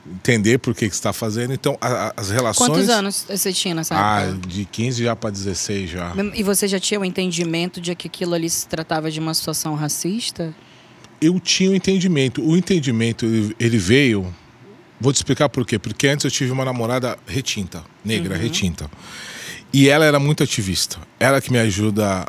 [0.05, 1.53] entender por que, que você está fazendo.
[1.53, 2.69] Então, a, as relações.
[2.69, 4.39] Quantos anos você tinha nessa ah, época?
[4.43, 6.13] Ah, de 15 já para 16 já.
[6.33, 9.75] E você já tinha o entendimento de que aquilo ali se tratava de uma situação
[9.75, 10.53] racista?
[11.19, 12.41] Eu tinha o um entendimento.
[12.41, 13.25] O entendimento
[13.59, 14.33] ele veio
[15.01, 15.79] Vou te explicar por quê.
[15.79, 18.41] Porque antes eu tive uma namorada retinta, negra, uhum.
[18.41, 18.89] retinta.
[19.73, 20.99] E ela era muito ativista.
[21.19, 22.27] Ela que me ajuda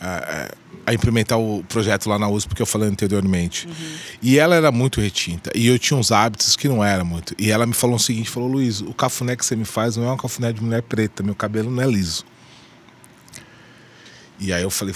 [0.00, 0.48] a,
[0.86, 3.66] a, implementar o projeto lá na USP, porque eu falei anteriormente.
[3.66, 3.96] Uhum.
[4.22, 5.50] E ela era muito retinta.
[5.54, 7.34] E eu tinha uns hábitos que não era muito.
[7.38, 10.08] E ela me falou o seguinte: falou, Luiz, o cafuné que você me faz não
[10.08, 12.24] é um cafuné de mulher preta, meu cabelo não é liso.
[14.40, 14.94] E aí eu falei,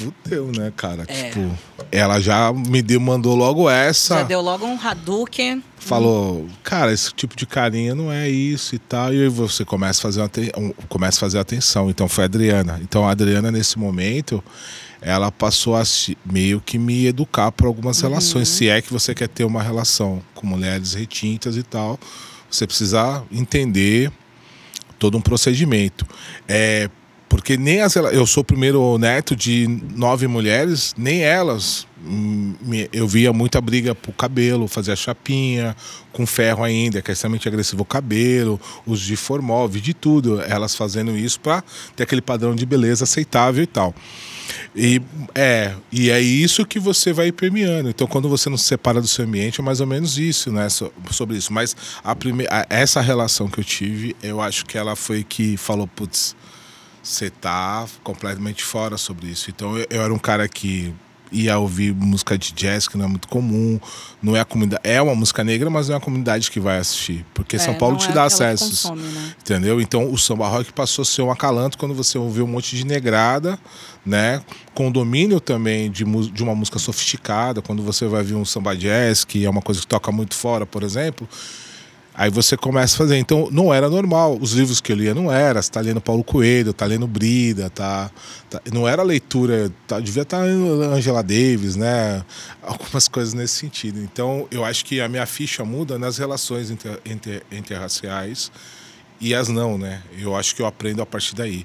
[0.00, 1.04] fudeu, né, cara?
[1.06, 1.30] É.
[1.30, 1.58] Tipo,
[1.92, 4.18] ela já me deu, mandou logo essa.
[4.18, 5.62] Já deu logo um Hadouken.
[5.80, 9.12] Falou, cara, esse tipo de carinha não é isso e tal.
[9.12, 11.90] E aí você começa a fazer, uma um- começa a fazer atenção.
[11.90, 12.78] Então foi a Adriana.
[12.82, 14.42] Então a Adriana, nesse momento,
[15.00, 15.82] ela passou a
[16.24, 18.48] meio que me educar por algumas relações.
[18.48, 21.98] Se é que você quer ter uma relação com mulheres retintas e tal,
[22.50, 24.12] você precisa entender
[24.98, 26.06] todo um procedimento.
[26.46, 26.90] É,
[27.28, 31.86] porque nem as eu sou o primeiro neto de nove mulheres, nem elas.
[32.92, 35.76] Eu via muita briga pro cabelo, fazer a chapinha,
[36.12, 40.40] com ferro ainda, que é extremamente agressivo o cabelo, uso de formol, de tudo.
[40.40, 41.62] Elas fazendo isso para
[41.94, 43.94] ter aquele padrão de beleza aceitável e tal.
[44.74, 45.00] E
[45.34, 47.88] é, e é isso que você vai permeando.
[47.90, 50.68] Então, quando você não se separa do seu ambiente, é mais ou menos isso, né?
[50.68, 51.52] so- Sobre isso.
[51.52, 52.46] Mas a prime...
[52.50, 56.34] a- essa relação que eu tive, eu acho que ela foi que falou, putz,
[57.02, 59.50] você tá completamente fora sobre isso.
[59.50, 60.92] Então, eu, eu era um cara que
[61.32, 63.78] ia ouvir música de jazz, que não é muito comum.
[64.22, 64.82] Não é a comunidade.
[64.84, 67.24] É uma música negra, mas não é a comunidade que vai assistir.
[67.34, 68.82] Porque São É, Paulo não te é dá acessos.
[68.82, 69.34] consome, né?
[69.40, 69.80] Entendeu?
[69.80, 72.84] Então o samba rock passou a ser um acalanto quando você ouviu um monte de
[72.84, 73.58] negrada,
[74.04, 74.42] né?
[74.74, 79.24] Com domínio também de, de uma música sofisticada, quando você vai ver um samba jazz,
[79.24, 81.28] que é uma coisa que toca muito fora, por exemplo.
[82.20, 83.16] Aí você começa a fazer.
[83.16, 84.36] Então, não era normal.
[84.38, 85.62] Os livros que eu lia não era.
[85.62, 88.10] Você tá lendo Paulo Coelho, tá lendo Brida, tá.
[88.50, 89.72] tá- não era leitura.
[89.86, 92.22] Tá, devia estar lendo Angela Davis, né?
[92.62, 94.00] Algumas coisas nesse sentido.
[94.02, 98.52] Então, eu acho que a minha ficha muda nas relações inter, inter, interraciais
[99.18, 100.02] e as não, né?
[100.18, 101.64] Eu acho que eu aprendo a partir daí.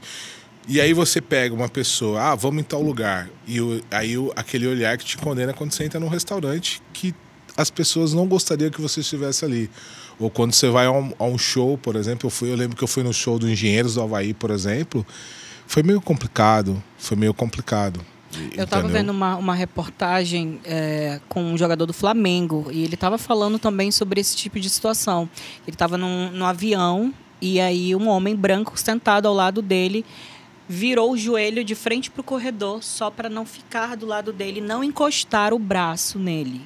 [0.70, 3.30] E aí você pega uma pessoa, ah, vamos em tal lugar.
[3.46, 7.14] E o- aí o- aquele olhar que te condena quando você entra num restaurante que
[7.58, 9.70] as pessoas não gostariam que você estivesse ali.
[10.20, 12.76] Ou quando você vai a um, a um show, por exemplo, eu, fui, eu lembro
[12.76, 15.06] que eu fui no show do Engenheiros do Havaí, por exemplo,
[15.68, 18.00] foi meio complicado, foi meio complicado.
[18.54, 23.18] Eu estava vendo uma, uma reportagem é, com um jogador do Flamengo e ele estava
[23.18, 25.30] falando também sobre esse tipo de situação.
[25.66, 30.06] Ele estava num, num avião e aí um homem branco sentado ao lado dele
[30.68, 34.60] virou o joelho de frente para o corredor só para não ficar do lado dele,
[34.60, 36.62] não encostar o braço nele.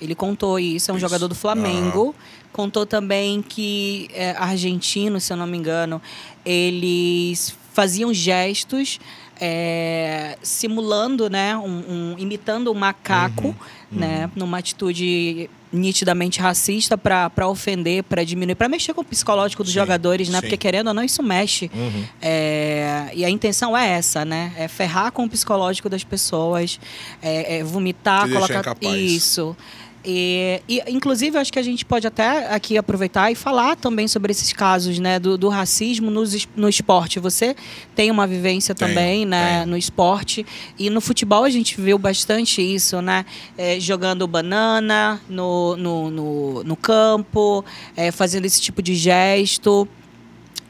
[0.00, 1.06] Ele contou isso, é um Isso.
[1.06, 2.14] jogador do Flamengo.
[2.54, 6.00] Contou também que é, argentinos, se eu não me engano,
[6.46, 9.00] eles faziam gestos
[9.40, 13.54] é, simulando, né, um, um- imitando um macaco,
[13.90, 19.72] né, numa atitude nitidamente racista para ofender, para diminuir, para mexer com o psicológico dos
[19.72, 20.36] Sim, jogadores, né?
[20.36, 20.42] sim.
[20.42, 21.68] Porque querendo ou não isso mexe.
[21.74, 22.04] Uhum.
[22.22, 24.52] É, e a intenção é essa, né?
[24.56, 26.78] É ferrar com o psicológico das pessoas,
[27.20, 29.56] é, é vomitar, Te colocar isso.
[30.04, 34.30] E, e, inclusive, acho que a gente pode até aqui aproveitar e falar também sobre
[34.32, 37.18] esses casos né, do, do racismo es- no esporte.
[37.18, 37.56] Você
[37.94, 40.44] tem uma vivência também né, no esporte.
[40.78, 43.24] E no futebol a gente viu bastante isso, né?
[43.56, 47.64] É, jogando banana no, no, no, no campo,
[47.96, 49.88] é, fazendo esse tipo de gesto.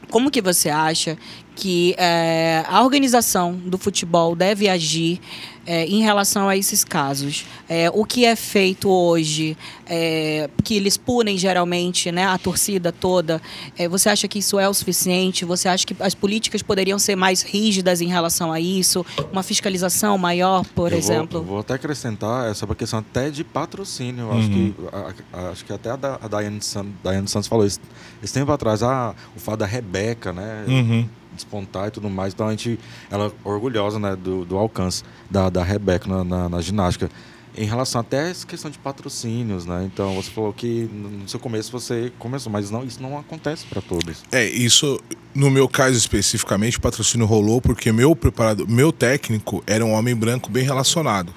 [0.09, 1.17] Como que você acha
[1.55, 5.19] que é, a organização do futebol deve agir
[5.65, 7.45] é, em relação a esses casos?
[7.67, 13.41] É, o que é feito hoje, é, que eles punem geralmente né, a torcida toda,
[13.77, 15.45] é, você acha que isso é o suficiente?
[15.45, 19.05] Você acha que as políticas poderiam ser mais rígidas em relação a isso?
[19.31, 21.39] Uma fiscalização maior, por Eu vou- exemplo?
[21.39, 24.25] eu vou até acrescentar essa questão até de patrocínio.
[24.25, 24.73] Eu Acho, Uhum.
[24.73, 27.79] que, a- a- acho que até a, da, a Daiane, San, Daiane Santos falou isso.
[28.21, 30.65] Esse tempo atrás, ah, o fato da Rebeca, né?
[30.67, 31.09] Uhum.
[31.35, 32.33] Despontar e tudo mais.
[32.33, 36.49] Então a gente, ela é orgulhosa né, do, do alcance da, da Rebeca na, na,
[36.49, 37.09] na ginástica.
[37.57, 39.89] Em relação até essa questão de patrocínios, né?
[39.91, 43.81] Então você falou que no seu começo você começou, mas não, isso não acontece para
[43.81, 44.23] todos.
[44.29, 44.99] É, isso,
[45.33, 50.13] no meu caso especificamente, o patrocínio rolou porque meu preparador, meu técnico era um homem
[50.13, 51.33] branco bem relacionado.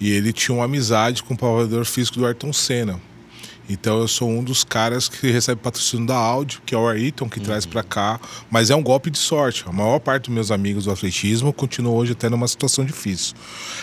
[0.00, 2.98] E ele tinha uma amizade com o preparador físico do Ayrton Senna.
[3.72, 7.28] Então eu sou um dos caras que recebe patrocínio da Audi, que é o Ayrton,
[7.28, 8.18] que traz pra cá.
[8.50, 9.62] Mas é um golpe de sorte.
[9.66, 13.34] A maior parte dos meus amigos do atletismo continuam hoje até numa situação difícil.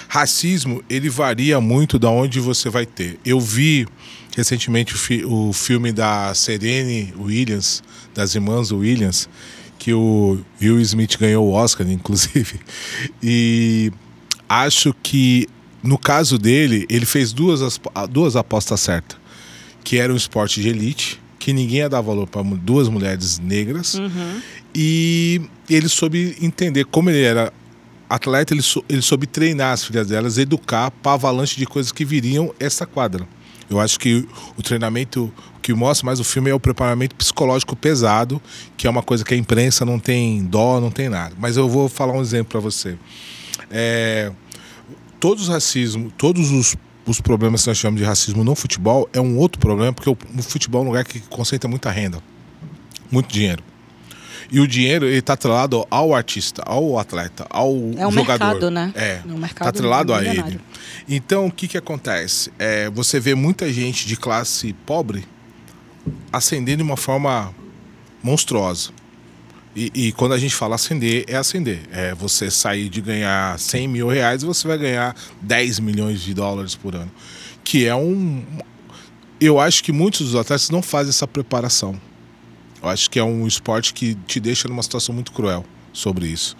[0.10, 3.17] Racismo, ele varia muito da onde você vai ter.
[3.26, 3.88] Eu vi
[4.36, 7.82] recentemente o, fi- o filme da Serene Williams,
[8.13, 9.30] das irmãs Williams,
[9.80, 12.60] que o Will Smith ganhou o Oscar, inclusive.
[13.23, 13.91] E
[14.50, 15.47] acho que
[15.82, 19.17] no caso dele, ele fez duas, as- duas apostas certas,
[19.88, 23.93] que era um esporte de elite, que ninguém ia dar valor para duas mulheres negras,
[23.93, 24.41] Uhum.
[24.76, 27.54] e ele soube entender como ele era
[28.10, 32.04] atleta, ele, sou- ele soube treinar as filhas delas, educar para avalanche de coisas que
[32.04, 33.26] viriam essa quadra.
[33.69, 37.73] Eu acho que o treinamento, o que mostra mais o filme é o preparamento psicológico
[37.73, 38.41] pesado,
[38.76, 41.34] que é uma coisa que a imprensa não tem dó, não tem nada.
[41.39, 42.97] Mas eu vou falar um exemplo para você.
[43.71, 44.34] É,
[45.17, 46.76] todos os racismo, todos os,
[47.08, 50.17] os problemas que nós chamamos de racismo no futebol é um outro problema, porque o,
[50.38, 52.22] o futebol é um lugar que concentra muita renda,
[53.10, 53.63] muito dinheiro.
[54.52, 58.46] E o dinheiro ele está atrelado ao artista, ao atleta, ao É um jogador.
[58.46, 58.93] mercado, né?
[58.96, 60.60] É, É um mercado tá atrelado a ele.
[61.08, 62.52] Então, o que que acontece?
[62.58, 65.26] É, você vê muita gente de classe pobre
[66.32, 67.54] ascendendo de uma forma
[68.24, 68.91] monstruosa.
[69.78, 71.82] E, e quando a gente fala ascender, é ascender.
[71.92, 76.74] É você sair de ganhar 100 mil reais você vai ganhar 10 milhões de dólares
[76.74, 77.12] por ano.
[77.63, 78.44] Que é um.
[79.40, 82.02] Eu acho que muitos dos atletas não fazem essa preparação.
[82.82, 85.63] Eu acho que é um esporte que te deixa numa situação muito cruel
[85.94, 86.58] sobre isso.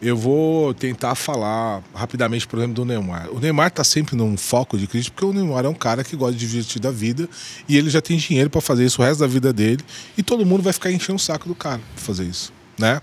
[0.00, 3.30] Eu vou tentar falar rapidamente, por exemplo, do Neymar.
[3.30, 6.14] O Neymar está sempre num foco de crítica porque o Neymar é um cara que
[6.16, 7.28] gosta de divertir da vida
[7.68, 9.82] e ele já tem dinheiro para fazer isso o resto da vida dele
[10.16, 13.00] e todo mundo vai ficar enchendo o saco do cara pra fazer isso, né?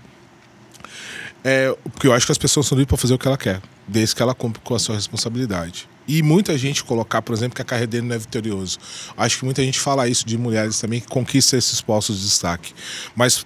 [1.44, 3.60] É, porque eu acho que as pessoas são livres para fazer o que ela quer,
[3.86, 5.88] desde que ela cumpra com a sua responsabilidade.
[6.08, 8.78] E muita gente colocar, por exemplo, que a carreira dele não é vitorioso.
[9.16, 12.72] Acho que muita gente fala isso de mulheres também que conquistam esses postos de destaque.
[13.14, 13.44] Mas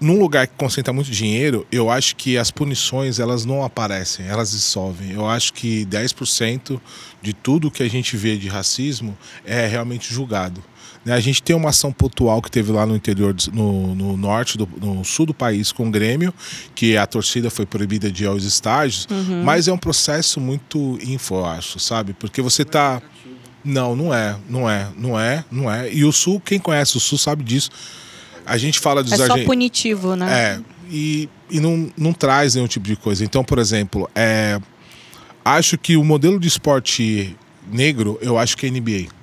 [0.00, 4.52] num lugar que concentra muito dinheiro, eu acho que as punições elas não aparecem, elas
[4.52, 5.12] dissolvem.
[5.12, 6.80] Eu acho que 10%
[7.20, 10.64] de tudo que a gente vê de racismo é realmente julgado.
[11.04, 14.58] Né, A gente tem uma ação pontual que teve lá no interior, no, no norte,
[14.58, 16.32] do, no sul do país com o Grêmio,
[16.74, 19.06] que a torcida foi proibida de ir aos estádios,
[19.44, 22.12] mas é um processo muito info, eu acho, sabe?
[22.12, 23.00] Porque você tá.
[23.62, 25.92] Não, não é, não é, não é, não é.
[25.92, 27.70] E o Sul, quem conhece o Sul sabe disso.
[28.46, 30.26] A gente fala dos É só punitivo, né?
[30.32, 30.60] é,
[30.90, 33.22] e, e não, não traz nenhum tipo de coisa.
[33.22, 34.58] Então, por exemplo, é,
[35.44, 37.36] acho que o modelo de esporte
[37.70, 39.19] negro, eu acho que é NBA.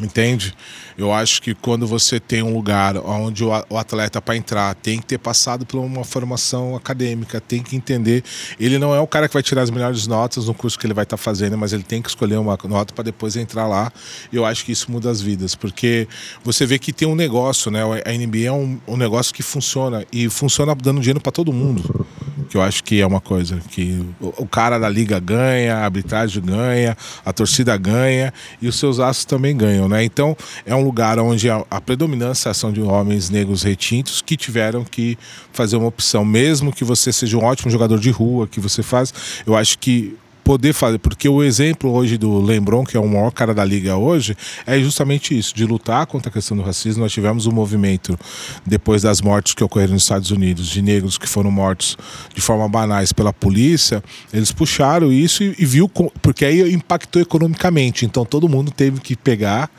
[0.00, 0.54] Entende?
[0.96, 5.06] Eu acho que quando você tem um lugar onde o atleta para entrar tem que
[5.06, 8.22] ter passado por uma formação acadêmica, tem que entender.
[8.60, 10.94] Ele não é o cara que vai tirar as melhores notas no curso que ele
[10.94, 13.92] vai estar fazendo, mas ele tem que escolher uma nota para depois entrar lá.
[14.32, 16.06] Eu acho que isso muda as vidas, porque
[16.44, 17.82] você vê que tem um negócio, né?
[17.82, 22.06] A NBA é um, um negócio que funciona e funciona dando dinheiro para todo mundo.
[22.48, 26.42] Que eu acho que é uma coisa que o, cara da liga ganha, a arbitragem
[26.42, 30.04] ganha, a torcida ganha e os seus astros também ganham, né?
[30.04, 34.84] Então é um lugar onde a, a predominância são de homens negros retintos que tiveram
[34.84, 35.18] que
[35.52, 39.12] fazer uma opção, mesmo que você seja um ótimo jogador de rua, que você faz,
[39.46, 40.16] eu acho que
[40.48, 43.98] poder fazer, porque o exemplo hoje do Lembron, que é o maior cara da liga
[43.98, 44.34] hoje,
[44.66, 47.02] é justamente isso, de lutar contra a questão do racismo.
[47.02, 48.18] Nós tivemos um movimento
[48.64, 51.98] depois das mortes que ocorreram nos Estados Unidos, de negros que foram mortos
[52.34, 55.86] de forma banais pela polícia, eles puxaram isso e, e viu,
[56.22, 59.70] porque aí impactou economicamente, então todo mundo teve que pegar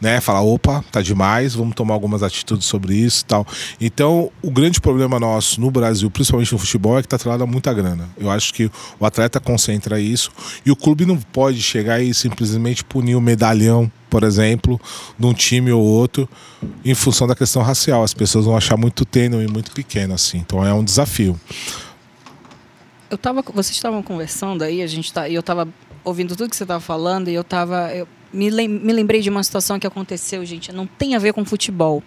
[0.00, 3.46] né, falar, opa, tá demais, vamos tomar algumas atitudes sobre isso tal.
[3.80, 7.46] Então, o grande problema nosso no Brasil, principalmente no futebol, é que tá atrelado a
[7.46, 8.08] muita grana.
[8.16, 10.30] Eu acho que o atleta concentra isso
[10.64, 14.80] e o clube não pode chegar e simplesmente punir o medalhão, por exemplo,
[15.18, 16.28] de um time ou outro
[16.84, 18.02] em função da questão racial.
[18.02, 20.38] As pessoas vão achar muito tênue e muito pequeno assim.
[20.38, 21.38] Então, é um desafio.
[23.10, 25.66] Eu tava, vocês estavam conversando aí, a gente tá, eu estava
[26.04, 29.30] ouvindo tudo que você estava falando e eu tava, eu me, lem- me lembrei de
[29.30, 32.02] uma situação que aconteceu, gente, não tem a ver com futebol,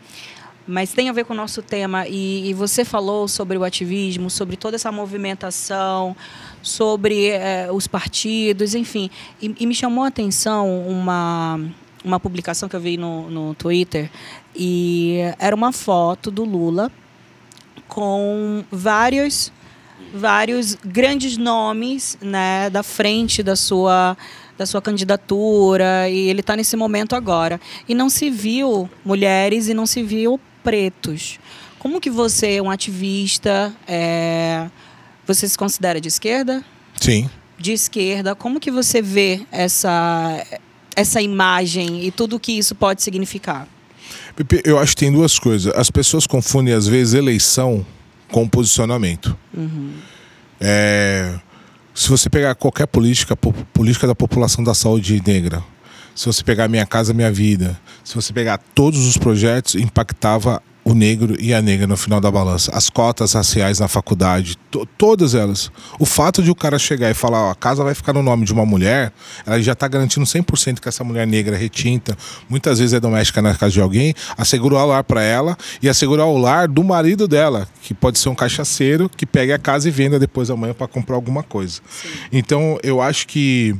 [0.67, 4.29] mas tem a ver com o nosso tema e, e você falou sobre o ativismo,
[4.29, 6.15] sobre toda essa movimentação,
[6.61, 9.09] sobre eh, os partidos, enfim,
[9.41, 11.59] e, e me chamou a atenção uma
[12.03, 14.09] uma publicação que eu vi no, no Twitter
[14.55, 16.91] e era uma foto do Lula
[17.87, 19.51] com vários
[20.13, 24.17] vários grandes nomes né, da frente da sua
[24.57, 27.59] da sua candidatura e ele está nesse momento agora.
[27.89, 31.39] E não se viu mulheres e não se viu pretos.
[31.79, 33.73] Como que você um ativista?
[33.87, 34.69] É,
[35.25, 36.63] você se considera de esquerda?
[36.99, 37.27] Sim.
[37.57, 38.35] de esquerda.
[38.35, 40.45] Como que você vê essa
[40.95, 43.67] essa imagem e tudo que isso pode significar?
[44.35, 45.73] Pepe, eu acho que tem duas coisas.
[45.75, 47.85] As pessoas confundem, às vezes, eleição
[48.31, 49.37] com posicionamento.
[50.59, 51.33] É,
[51.93, 55.63] se você pegar qualquer política, po- política da população da saúde negra,
[56.15, 60.61] se você pegar Minha Casa Minha Vida, se você pegar todos os projetos, impactava
[60.91, 62.71] o negro e a negra no final da balança.
[62.73, 65.71] As cotas raciais na faculdade, to- todas elas.
[65.99, 68.45] O fato de o cara chegar e falar, ó, a casa vai ficar no nome
[68.45, 69.11] de uma mulher,
[69.45, 72.17] ela já está garantindo 100% que essa mulher negra retinta,
[72.49, 76.25] muitas vezes é doméstica na casa de alguém, assegurar o lar para ela e assegurar
[76.27, 79.91] o lar do marido dela, que pode ser um cachaceiro que pegue a casa e
[79.91, 81.81] venda depois amanhã para comprar alguma coisa.
[82.31, 83.75] Então, eu acho que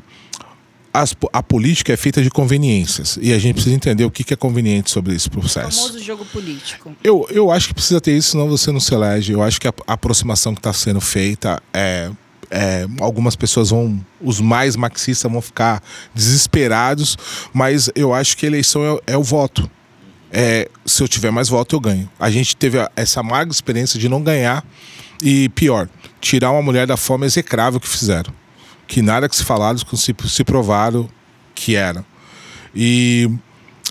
[0.94, 4.38] as a política é feita de conveniências e a gente precisa entender o que é
[4.38, 5.78] conveniente sobre esse o processo.
[5.78, 9.32] famoso jogo político Eu, eu acho que precisa ter isso, senão você não se elege.
[9.32, 12.12] Eu acho que a, a aproximação que está sendo feita é.
[12.50, 15.82] é, algumas pessoas vão, os mais marxistas vão ficar
[16.14, 17.18] desesperados,
[17.54, 19.70] mas eu acho que a eleição é, é o voto.
[20.32, 22.10] É, se eu tiver mais voto, eu ganho.
[22.20, 24.66] A gente teve essa amarga experiência de não ganhar
[25.22, 25.90] e pior,
[26.20, 28.41] tirar uma mulher da forma execrável que fizeram.
[28.92, 31.08] Que nada que se falaram se, se provaram
[31.56, 32.04] que era.
[32.76, 33.32] E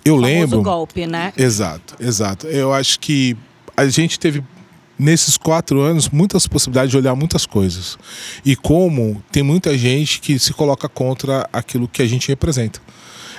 [0.05, 0.61] eu o lembro.
[0.61, 1.33] golpe, né?
[1.39, 2.47] Exato, exato.
[2.47, 3.35] Eu acho que
[3.75, 4.45] a gente teve
[4.99, 7.99] nesses quatro anos muitas possibilidades de olhar muitas coisas.
[8.45, 12.79] E como tem muita gente que se coloca contra aquilo que a gente representa.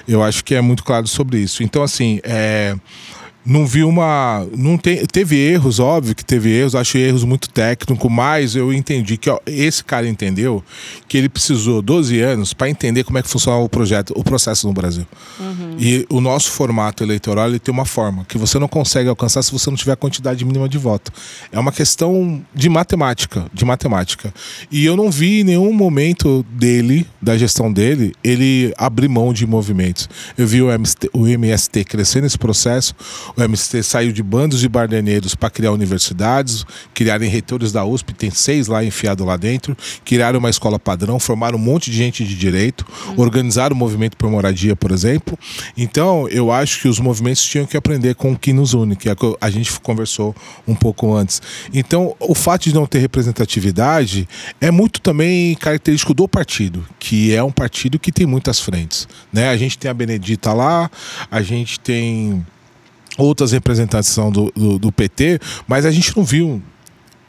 [0.07, 1.61] Eu acho que é muito claro sobre isso.
[1.61, 2.75] Então, assim, é,
[3.45, 4.47] não vi uma.
[4.55, 9.17] Não tem, teve erros, óbvio que teve erros, acho erros muito técnicos, mas eu entendi
[9.17, 10.63] que ó, esse cara entendeu
[11.07, 14.67] que ele precisou 12 anos para entender como é que funcionava o projeto, o processo
[14.67, 15.07] no Brasil.
[15.39, 15.75] Uhum.
[15.79, 19.51] E o nosso formato eleitoral ele tem uma forma que você não consegue alcançar se
[19.51, 21.11] você não tiver a quantidade mínima de voto.
[21.51, 24.33] É uma questão de matemática, de matemática.
[24.71, 29.47] E eu não vi em nenhum momento dele, da gestão dele, ele abrir mão de
[29.47, 30.07] movimentos.
[30.37, 32.93] Eu vi o MST, o MST crescer nesse processo
[33.35, 38.31] o MST saiu de bandos de bardeneiros para criar universidades, criarem reitores da USP, tem
[38.31, 42.35] seis lá enfiados lá dentro, criaram uma escola padrão, formaram um monte de gente de
[42.35, 43.15] direito, uhum.
[43.19, 45.37] organizaram o movimento por moradia, por exemplo.
[45.77, 49.09] Então, eu acho que os movimentos tinham que aprender com o que nos une, que
[49.09, 50.35] é a gente conversou
[50.67, 51.41] um pouco antes.
[51.73, 54.27] Então, o fato de não ter representatividade
[54.59, 59.07] é muito também característico do partido, que é um partido que tem muitas frentes.
[59.31, 59.49] Né?
[59.49, 60.89] A gente tem a Benedita lá,
[61.29, 62.45] a gente tem
[63.17, 66.61] outras representações do, do, do, PT, mas a gente não viu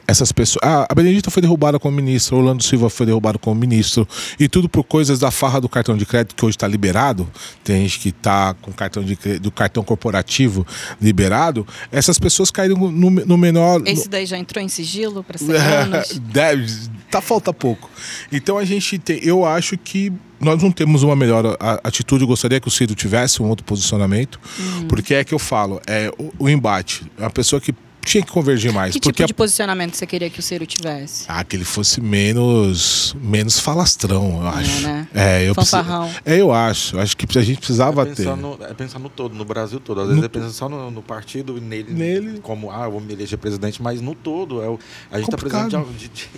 [0.07, 0.61] essas pessoas.
[0.63, 4.07] Ah, a Benedita foi derrubada como ministra, Orlando Silva foi derrubado como ministro,
[4.39, 7.29] e tudo por coisas da farra do cartão de crédito que hoje está liberado.
[7.63, 10.65] Tem gente que está com cartão de do cartão corporativo
[11.01, 11.65] liberado.
[11.91, 13.81] Essas pessoas caíram no, no menor.
[13.85, 16.19] Esse daí já entrou em sigilo para ser anos?
[16.19, 17.89] Deve, tá falta pouco.
[18.31, 20.11] Então a gente tem, eu acho que
[20.43, 22.23] nós não temos uma melhor atitude.
[22.23, 24.87] Eu gostaria que o Ciro tivesse um outro posicionamento, uhum.
[24.87, 27.05] porque é que eu falo, é o, o embate.
[27.17, 27.73] É uma pessoa que
[28.03, 28.93] tinha que convergir mais.
[28.93, 31.25] Que porque tipo de posicionamento você queria que o Ciro tivesse?
[31.27, 34.79] Ah, que ele fosse menos menos falastrão, eu é, acho.
[34.79, 35.07] É, né?
[35.13, 36.09] é eu Fanfarrão.
[36.25, 36.99] É, eu acho.
[36.99, 38.35] Acho que a gente precisava é ter.
[38.35, 40.01] No, é pensar no todo, no Brasil todo.
[40.01, 40.25] Às vezes no...
[40.25, 43.37] é pensar só no, no, partido e nele, nele, como, ah, eu vou me eleger
[43.37, 44.61] presidente, mas no todo.
[44.61, 44.67] É,
[45.11, 46.29] a gente está precisando de, de,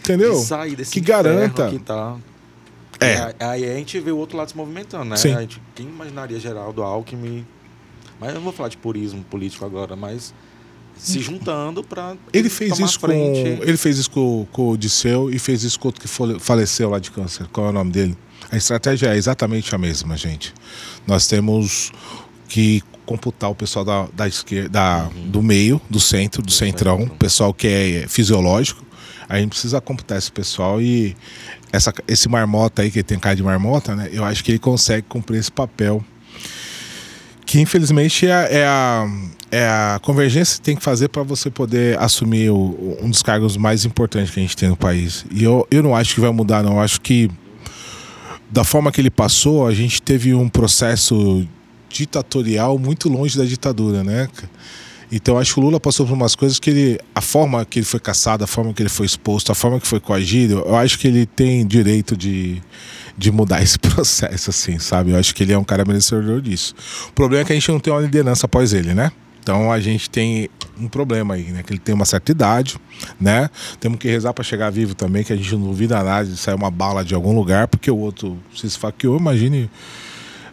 [0.00, 0.32] Entendeu?
[0.32, 1.68] De sair desse que garanta.
[1.68, 2.16] Que tá.
[3.04, 3.34] É.
[3.40, 5.16] Aí a gente vê o outro lado se movimentando, né?
[5.16, 5.34] Sim.
[5.34, 7.46] A gente, quem imaginaria Geraldo Alckmin.
[8.20, 10.32] Mas eu não vou falar de purismo político agora, mas
[10.96, 13.58] se juntando para ele fez isso frente.
[13.58, 16.90] com ele fez isso com, com o Disseu e fez isso com outro que faleceu
[16.90, 18.16] lá de câncer qual é o nome dele
[18.50, 20.54] a estratégia é exatamente a mesma gente
[21.06, 21.90] nós temos
[22.48, 25.30] que computar o pessoal da, da esquerda da, uhum.
[25.30, 27.16] do meio do centro do, do centrão centro.
[27.16, 28.84] pessoal que é fisiológico
[29.28, 31.16] a gente precisa computar esse pessoal e
[31.72, 35.06] essa, esse marmota aí que tem cara de marmota né eu acho que ele consegue
[35.08, 36.04] cumprir esse papel
[37.52, 39.06] que infelizmente é, é, a,
[39.50, 43.56] é a convergência que tem que fazer para você poder assumir o, um dos cargos
[43.56, 45.26] mais importantes que a gente tem no país.
[45.30, 46.74] E eu, eu não acho que vai mudar, não.
[46.74, 47.30] Eu acho que
[48.50, 51.46] da forma que ele passou, a gente teve um processo
[51.90, 54.28] ditatorial muito longe da ditadura, né?
[55.12, 57.86] Então acho que o Lula passou por umas coisas que ele, a forma que ele
[57.86, 60.98] foi caçado, a forma que ele foi exposto, a forma que foi coagido, eu acho
[60.98, 62.62] que ele tem direito de
[63.16, 65.10] de mudar esse processo, assim, sabe?
[65.10, 66.74] Eu acho que ele é um cara merecedor disso.
[67.08, 69.12] O problema é que a gente não tem uma liderança após ele, né?
[69.42, 70.48] Então a gente tem
[70.78, 71.62] um problema aí, né?
[71.62, 72.76] Que ele tem uma certa idade,
[73.20, 73.50] né?
[73.80, 76.54] Temos que rezar para chegar vivo também, que a gente não duvida nada de sair
[76.54, 79.68] uma bala de algum lugar, porque o outro se esfaqueou, imagine.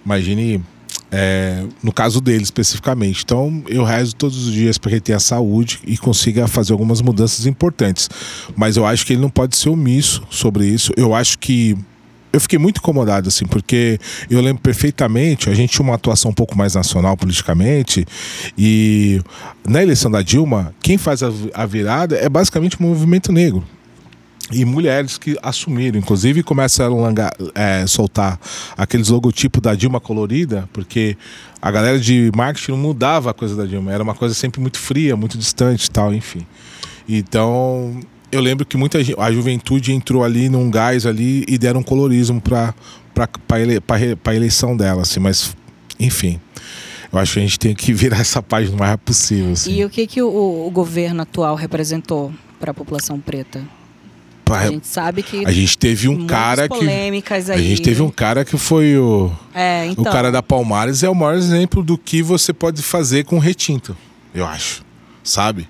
[0.04, 0.64] Imagine
[1.12, 3.24] é, no caso dele especificamente.
[3.24, 7.02] Então eu rezo todos os dias para que ele tenha saúde e consiga fazer algumas
[7.02, 8.10] mudanças importantes.
[8.56, 10.92] Mas eu acho que ele não pode ser omisso sobre isso.
[10.96, 11.78] Eu acho que
[12.32, 14.00] eu fiquei muito incomodado, assim, porque
[14.30, 18.06] eu lembro perfeitamente, a gente tinha uma atuação um pouco mais nacional politicamente,
[18.56, 19.20] e
[19.68, 23.66] na eleição da Dilma, quem faz a, virada é basicamente o movimento negro
[24.52, 27.12] e mulheres que assumiram, inclusive começaram a
[27.54, 28.40] é, soltar
[28.76, 31.16] aqueles logotipos da Dilma colorida, porque
[31.62, 34.80] a galera de marketing não mudava a coisa da Dilma, era uma coisa sempre muito
[34.80, 36.46] fria, muito distante tal, enfim.
[37.08, 38.00] Então,
[38.32, 42.74] eu lembro que muita a juventude entrou ali num gás ali e deram colorismo para
[43.46, 43.82] para ele,
[44.24, 45.56] a eleição dela, assim, mas
[46.00, 46.40] enfim.
[47.12, 49.52] Eu acho que a gente tem que virar essa página o mais possível.
[49.52, 49.74] Assim.
[49.74, 53.62] E o que, que o, o governo atual representou para a população preta?
[54.58, 57.14] A gente sabe que a gente teve um cara que aí.
[57.52, 60.04] a gente teve um cara que foi o é, então.
[60.04, 63.96] o cara da Palmares é o maior exemplo do que você pode fazer com retinto,
[64.34, 64.84] eu acho,
[65.24, 65.68] sabe?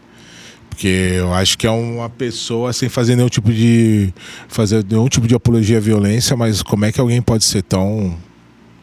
[0.70, 4.14] Porque eu acho que é uma pessoa sem fazer nenhum tipo de
[4.48, 8.16] fazer nenhum tipo de apologia à violência, mas como é que alguém pode ser tão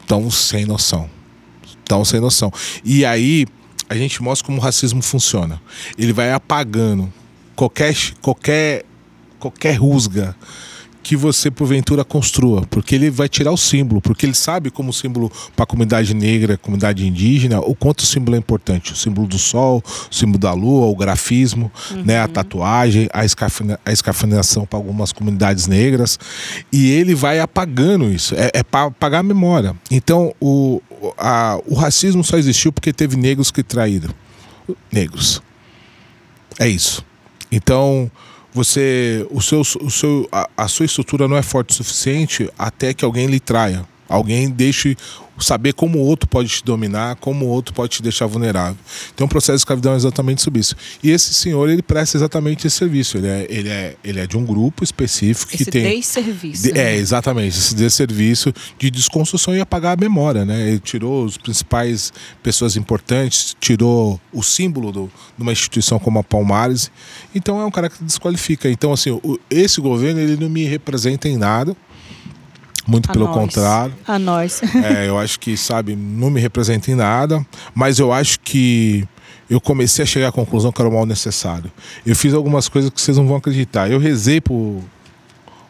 [0.07, 1.09] tão sem noção?
[1.85, 2.53] Tão sem noção.
[2.85, 3.47] E aí
[3.89, 5.61] a gente mostra como o racismo funciona.
[5.97, 7.11] Ele vai apagando
[7.55, 8.85] qualquer qualquer
[9.51, 10.35] qualquer rusga
[11.03, 15.31] que você porventura construa, porque ele vai tirar o símbolo, porque ele sabe como símbolo
[15.55, 19.39] para a comunidade negra, comunidade indígena, o quanto o símbolo é importante, o símbolo do
[19.39, 19.81] sol,
[20.11, 22.03] o símbolo da lua, o grafismo, uhum.
[22.03, 26.19] né, a tatuagem, a, escafina, a escafinação para algumas comunidades negras,
[26.73, 29.77] e ele vai apagando isso, é, é para apagar a memória.
[29.89, 30.83] Então o,
[31.17, 34.13] a, o racismo só existiu porque teve negros que traíram
[34.91, 35.41] negros.
[36.59, 37.05] É isso.
[37.53, 38.11] Então
[38.57, 42.95] você o seu, o seu a, a, sua estrutura não é forte o suficiente até
[42.95, 44.97] que alguém lhe traia alguém deixe
[45.39, 48.79] saber como o outro pode te dominar como o outro pode te deixar vulnerável
[49.15, 52.67] então o processo de escravidão é exatamente sobre isso e esse senhor ele presta exatamente
[52.67, 56.01] esse serviço ele é, ele é, ele é de um grupo específico esse que tem
[56.01, 56.95] desserviço de, né?
[56.95, 62.15] é exatamente esse desserviço de desconstrução e apagar a memória né ele tirou os principais
[62.43, 66.91] pessoas importantes tirou o símbolo do, de uma instituição como a Palmares
[67.37, 68.71] então é um cara que desqualifica.
[68.71, 71.77] Então, assim, o, esse governo ele não me representa em nada.
[72.87, 73.35] Muito a pelo nós.
[73.35, 73.95] contrário.
[74.07, 74.63] A nós.
[74.77, 77.45] é, eu acho que, sabe, não me representa em nada.
[77.75, 79.07] Mas eu acho que
[79.49, 81.71] eu comecei a chegar à conclusão que era o mal necessário.
[82.05, 83.91] Eu fiz algumas coisas que vocês não vão acreditar.
[83.91, 84.83] Eu rezei pro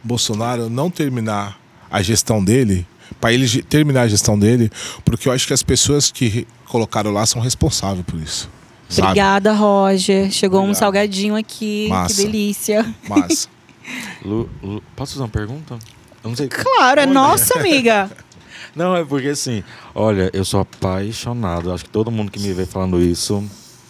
[0.03, 1.59] Bolsonaro não terminar
[1.91, 2.87] a gestão dele,
[3.21, 4.71] para ele terminar a gestão dele,
[5.05, 8.51] porque eu acho que as pessoas que colocaram lá são responsáveis por isso.
[8.89, 9.09] Sabe?
[9.09, 10.31] Obrigada, Roger.
[10.31, 10.71] Chegou Obrigado.
[10.71, 11.89] um salgadinho aqui.
[11.89, 12.15] Massa.
[12.15, 12.95] Que delícia.
[13.09, 13.49] Massa.
[14.25, 15.79] Lu, Lu, posso fazer uma pergunta?
[16.27, 16.49] Eu não sei.
[16.49, 18.11] Claro, é nossa, amiga.
[18.75, 19.65] Não, é porque assim,
[19.95, 21.73] olha, eu sou apaixonado.
[21.73, 23.43] Acho que todo mundo que me vê falando isso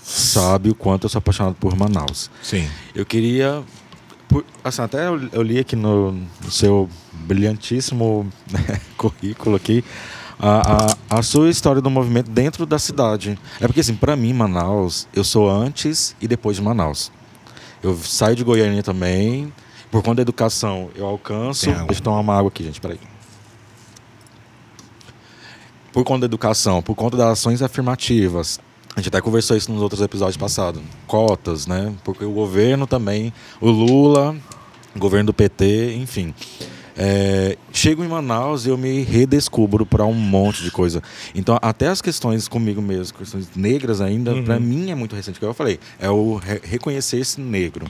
[0.05, 2.31] sabe o quanto eu sou apaixonado por Manaus.
[2.41, 2.69] Sim.
[2.95, 3.65] Eu queria.
[4.29, 9.83] Por, assim, até eu, eu, li aqui no, no seu brilhantíssimo né, currículo aqui
[10.39, 13.37] a, a, a, sua história do movimento dentro da cidade.
[13.61, 17.11] É porque, assim, para mim, Manaus, eu sou antes e depois de Manaus.
[17.83, 19.53] Eu saio de Goiânia também.
[19.91, 21.67] Por conta da educação, eu alcanço.
[21.67, 22.99] Deixa eu tomar uma água aqui, gente, peraí.
[25.93, 28.61] Por conta da educação, por conta das ações afirmativas,
[28.95, 30.83] a gente até conversou isso nos outros episódios passados.
[31.07, 31.95] Cotas, né?
[32.05, 34.37] Porque o governo também, o Lula,
[34.95, 36.35] o governo do PT, enfim.
[36.99, 41.03] É, chego em Manaus e eu me redescubro para um monte de coisa.
[41.35, 44.45] Então, até as questões comigo mesmo, questões negras ainda, uhum.
[44.45, 45.39] para mim é muito recente.
[45.39, 47.87] Que eu falei, é o re reconhecer-se negro.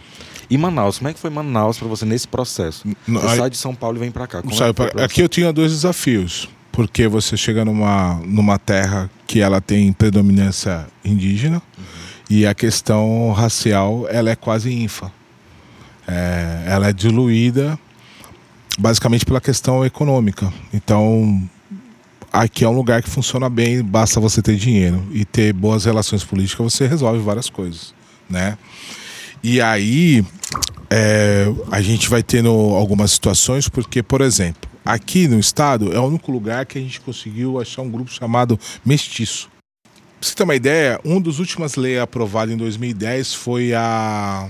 [0.49, 2.87] E Manaus, como é que foi Manaus para você nesse processo?
[3.07, 4.43] Você sai de São Paulo e vem para cá.
[4.53, 6.49] Sai, é aqui eu tinha dois desafios.
[6.71, 11.85] Porque você chega numa, numa terra que ela tem predominância indígena uhum.
[12.29, 15.11] e a questão racial ela é quase ínfa.
[16.07, 17.79] É, ela é diluída
[18.79, 20.53] basicamente pela questão econômica.
[20.73, 21.43] Então,
[22.33, 26.23] aqui é um lugar que funciona bem, basta você ter dinheiro e ter boas relações
[26.25, 27.95] políticas, você resolve várias coisas,
[28.29, 28.59] né?
[29.43, 30.25] E aí
[30.91, 36.05] é, a gente vai tendo algumas situações, porque, por exemplo, aqui no estado é o
[36.05, 39.49] único lugar que a gente conseguiu achar um grupo chamado Mestiço.
[39.85, 44.49] Pra você ter uma ideia, uma das últimas leis aprovadas em 2010 foi a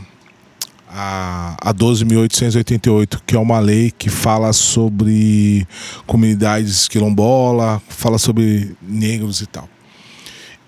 [0.89, 5.67] a, a 12.888, que é uma lei que fala sobre
[6.07, 9.69] comunidades quilombola, fala sobre negros e tal.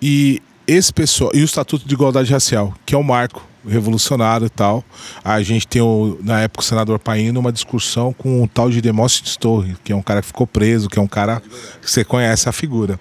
[0.01, 4.49] E esse pessoal, e o Estatuto de Igualdade Racial, que é o marco revolucionário e
[4.49, 4.83] tal.
[5.23, 8.81] A gente tem, o, na época, o senador Paino, uma discussão com o tal de
[8.81, 11.41] Demóstenes Torre, que é um cara que ficou preso, que é um cara
[11.81, 12.99] que você conhece a figura.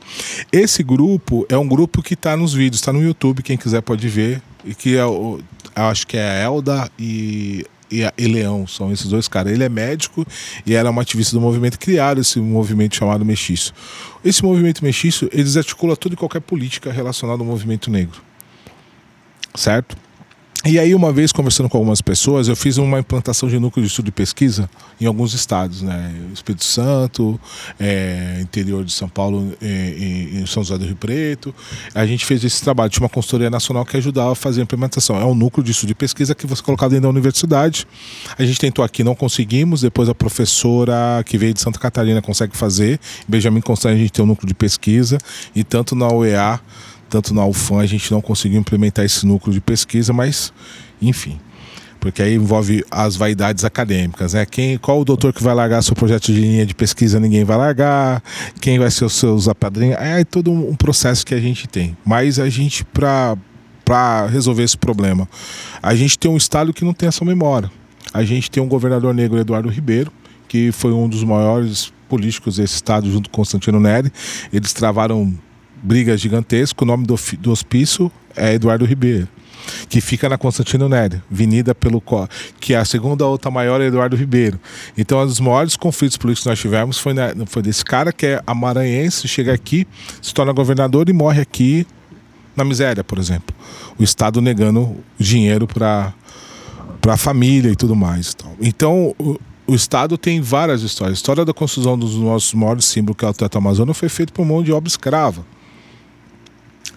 [0.53, 4.09] Esse grupo é um grupo que está nos vídeos, está no YouTube, quem quiser pode
[4.09, 5.41] ver, e que é o,
[5.75, 9.53] acho que é a Elda e e, e Leão, são esses dois caras.
[9.53, 10.27] Ele é médico
[10.67, 13.73] e ela é uma ativista do movimento, criaram esse movimento chamado Mestiço.
[14.25, 18.21] Esse movimento Mestiço, eles articulam toda e qualquer política relacionada ao movimento negro.
[19.55, 19.97] Certo?
[20.65, 23.89] E aí, uma vez conversando com algumas pessoas, eu fiz uma implantação de núcleo de
[23.89, 24.69] estudo e pesquisa
[25.01, 26.13] em alguns estados, né?
[26.35, 27.41] Espírito Santo,
[27.79, 29.95] é, interior de São Paulo, é,
[30.33, 31.55] em São José do Rio Preto.
[31.95, 35.17] A gente fez esse trabalho, tinha uma consultoria nacional que ajudava a fazer a implementação.
[35.17, 37.87] É um núcleo de estudo e pesquisa que você colocado dentro da universidade.
[38.37, 39.83] A gente tentou aqui, não conseguimos.
[39.83, 42.99] Depois a professora que veio de Santa Catarina consegue fazer.
[43.29, 45.19] Benjamin Constant a gente tem um núcleo de pesquisa.
[45.55, 46.61] E tanto na UEA
[47.09, 50.53] tanto na UFAM a gente não conseguiu implementar esse núcleo de pesquisa, mas
[51.01, 51.41] enfim.
[52.01, 54.47] Porque aí envolve as vaidades acadêmicas, né?
[54.47, 57.57] Quem, qual o doutor que vai largar seu projeto de linha de pesquisa, ninguém vai
[57.57, 58.23] largar.
[58.61, 59.97] Quem vai ser os seus apadrinhos.
[59.99, 61.97] É todo um processo que a gente tem.
[62.05, 63.37] Mas a gente, para
[63.89, 65.27] para resolver esse problema?
[65.83, 67.71] A gente tem um Estado que não tem essa memória.
[68.13, 70.13] A gente tem um governador negro, Eduardo Ribeiro,
[70.47, 74.13] que foi um dos maiores políticos desse Estado, junto com Constantino Neri.
[74.53, 75.33] Eles travaram
[75.83, 76.83] brigas gigantescas.
[76.83, 79.29] O nome do, do hospício é Eduardo Ribeiro
[79.89, 82.03] que fica na Constantino Neri, vinida pelo
[82.61, 84.59] que é a segunda outra maior é Eduardo Ribeiro.
[84.97, 88.27] Então, um dos maiores conflitos políticos que nós tivemos foi, na, foi desse cara que
[88.27, 89.87] é amaranhense, chega aqui,
[90.21, 91.87] se torna governador e morre aqui
[92.57, 93.55] na miséria, por exemplo.
[93.99, 96.13] O Estado negando dinheiro para
[97.01, 98.37] para a família e tudo mais.
[98.61, 101.17] Então, o, o, Estado tem várias histórias.
[101.17, 104.33] A história da construção dos nossos maiores símbolos, que é o Teto Amazônia, foi feito
[104.33, 105.45] por mão de obra escrava.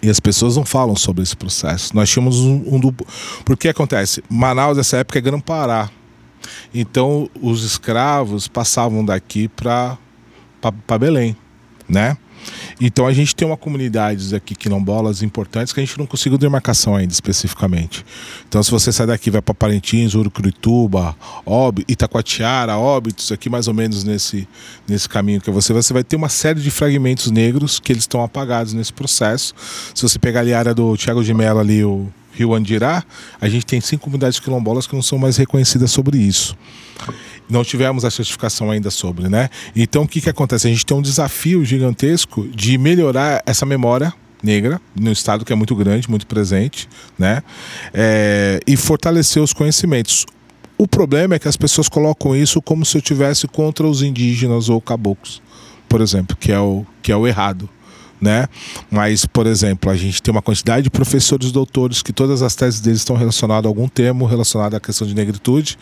[0.02, 1.94] E as pessoas não falam sobre esse processo.
[1.94, 2.92] Nós tínhamos um, um do...
[3.44, 4.22] Porque acontece?
[4.28, 5.88] Manaus, nessa época, é Grã-Pará.
[6.74, 9.96] Então, os escravos passavam daqui para
[10.98, 11.36] Belém,
[11.88, 12.16] né?
[12.80, 16.96] Então a gente tem uma comunidade aqui quilombolas importantes que a gente não conseguiu demarcação
[16.96, 18.04] ainda especificamente.
[18.48, 23.74] Então se você sai daqui vai para Parintins, Urucurituba, Ob, Itacoatiara, Óbitos, aqui mais ou
[23.74, 24.48] menos nesse,
[24.88, 28.22] nesse caminho que você você vai ter uma série de fragmentos negros que eles estão
[28.22, 29.54] apagados nesse processo.
[29.94, 33.04] Se você pegar ali a área do Tiago de Mello ali, o Rio Andirá,
[33.40, 36.56] a gente tem cinco comunidades quilombolas que não são mais reconhecidas sobre isso
[37.48, 39.50] não tivemos a certificação ainda sobre, né?
[39.76, 40.66] Então o que, que acontece?
[40.66, 44.12] A gente tem um desafio gigantesco de melhorar essa memória
[44.42, 47.42] negra no estado que é muito grande, muito presente, né?
[47.92, 50.26] É, e fortalecer os conhecimentos.
[50.76, 54.68] O problema é que as pessoas colocam isso como se eu tivesse contra os indígenas
[54.68, 55.40] ou caboclos,
[55.88, 57.68] por exemplo, que é o que é o errado
[58.22, 58.48] né?
[58.88, 62.80] Mas, por exemplo, a gente tem uma quantidade de professores doutores que todas as teses
[62.80, 65.76] deles estão relacionadas a algum termo relacionado à questão de negritude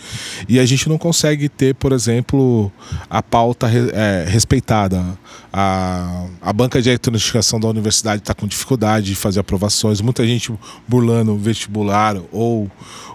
[0.49, 2.72] e a gente não consegue ter, por exemplo,
[3.11, 5.05] a pauta é, respeitada.
[5.53, 10.51] A, a banca de eletronificação da universidade está com dificuldade de fazer aprovações, muita gente
[10.88, 12.70] burlando o vestibular ou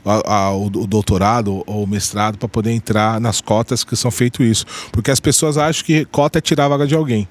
[0.06, 4.44] a, a, o, doutorado ou o mestrado para poder entrar nas cotas que são feito
[4.44, 4.66] isso.
[4.92, 7.28] Porque as pessoas acham que cota é tirar a vaga de alguém.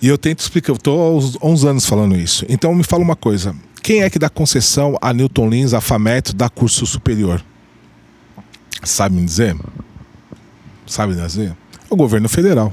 [0.00, 2.44] E eu tento explicar, eu estou há uns anos falando isso.
[2.48, 6.34] Então me fala uma coisa: quem é que dá concessão a Newton Lins, a FAMET,
[6.34, 7.44] dá curso superior?
[8.82, 9.56] Sabe me dizer?
[10.86, 11.56] Sabe dizer?
[11.88, 12.72] O governo federal.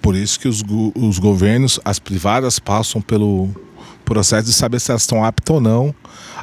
[0.00, 0.62] Por isso que os,
[0.94, 3.50] os governos, as privadas, passam pelo
[4.04, 5.94] processo de saber se elas estão aptas ou não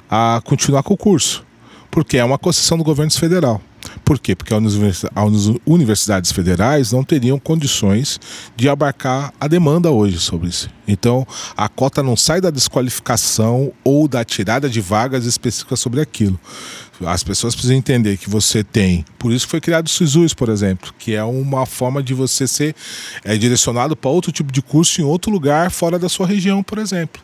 [0.09, 1.45] a continuar com o curso.
[1.89, 3.61] Porque é uma concessão do governo federal.
[4.05, 4.35] Por quê?
[4.35, 8.19] Porque as universidades federais não teriam condições
[8.55, 10.69] de abarcar a demanda hoje sobre isso.
[10.87, 11.25] Então,
[11.57, 16.39] a cota não sai da desqualificação ou da tirada de vagas específicas sobre aquilo.
[17.03, 19.03] As pessoas precisam entender que você tem.
[19.17, 22.75] Por isso foi criado o SISUS, por exemplo, que é uma forma de você ser
[23.23, 26.77] é, direcionado para outro tipo de curso em outro lugar fora da sua região, por
[26.77, 27.21] exemplo.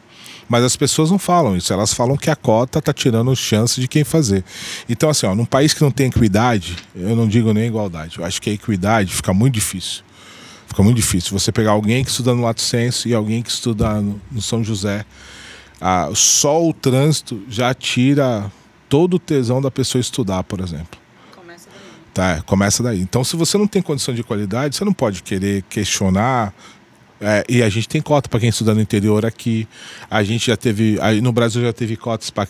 [0.49, 3.87] Mas as pessoas não falam isso, elas falam que a cota está tirando chance de
[3.87, 4.43] quem fazer.
[4.89, 8.25] Então, assim, ó, num país que não tem equidade, eu não digo nem igualdade, eu
[8.25, 10.03] acho que a equidade fica muito difícil.
[10.67, 11.37] Fica muito difícil.
[11.37, 14.63] Você pegar alguém que estuda no Lato Senso e alguém que estuda no, no São
[14.63, 15.05] José,
[15.81, 18.49] ah, só o trânsito já tira
[18.87, 20.99] todo o tesão da pessoa estudar, por exemplo.
[21.35, 22.11] Começa daí.
[22.13, 23.01] Tá, começa daí.
[23.01, 26.53] Então, se você não tem condição de qualidade, você não pode querer questionar
[27.21, 29.67] é, e a gente tem cota para quem estuda no interior aqui.
[30.09, 30.97] A gente já teve.
[31.01, 32.47] Aí no Brasil já teve cotas para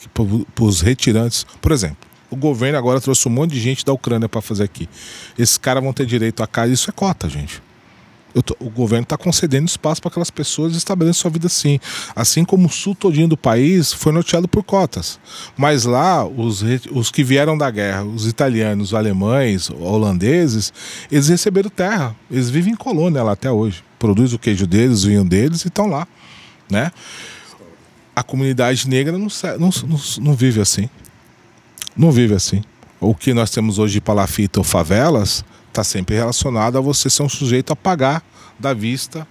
[0.62, 1.46] os retirantes.
[1.62, 1.98] Por exemplo,
[2.30, 4.88] o governo agora trouxe um monte de gente da Ucrânia para fazer aqui.
[5.38, 6.72] Esses caras vão ter direito a casa.
[6.72, 7.62] Isso é cota, gente.
[8.44, 11.80] Tô, o governo está concedendo espaço para aquelas pessoas estabelecerem sua vida assim.
[12.16, 15.20] Assim como o sul todinho do país foi norteado por cotas.
[15.58, 20.72] Mas lá, os, os que vieram da guerra, os italianos, os alemães, holandeses,
[21.12, 22.16] eles receberam terra.
[22.30, 25.68] Eles vivem em colônia lá até hoje produz o queijo deles, o vinho deles e
[25.68, 26.08] estão lá,
[26.68, 26.92] né?
[28.16, 29.28] A comunidade negra não,
[29.60, 30.90] não, não, não vive assim.
[31.96, 32.64] Não vive assim.
[33.00, 37.24] O que nós temos hoje de palafita ou favelas está sempre relacionado a você ser
[37.24, 38.24] um sujeito a pagar
[38.60, 39.28] da vista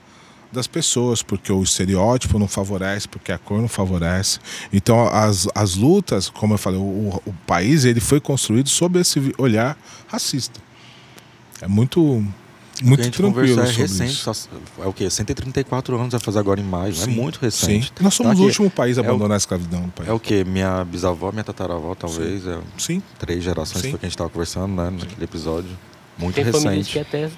[0.53, 4.41] das pessoas, porque o estereótipo não favorece, porque a cor não favorece.
[4.73, 9.33] Então, as, as lutas, como eu falei, o, o país ele foi construído sob esse
[9.39, 9.79] olhar
[10.09, 10.61] racista.
[11.61, 12.25] É muito
[12.83, 14.33] muito a gente tranquilo é recente, só,
[14.79, 15.11] é o quê?
[15.11, 17.11] 134 anos vai fazer agora em maio, é Sim.
[17.11, 17.89] é muito recente.
[17.89, 18.03] Sim.
[18.03, 20.09] Nós somos então, o último país a é abandonar o, a escravidão no país.
[20.09, 20.45] É o quê?
[20.45, 22.43] Minha bisavó, minha tataravó, talvez.
[22.43, 22.51] Sim.
[22.51, 23.03] É, Sim.
[23.19, 23.91] Três gerações Sim.
[23.91, 25.71] que a gente estava conversando, né, naquele episódio.
[26.21, 26.93] Muito Tem recente.
[26.93, 27.31] que até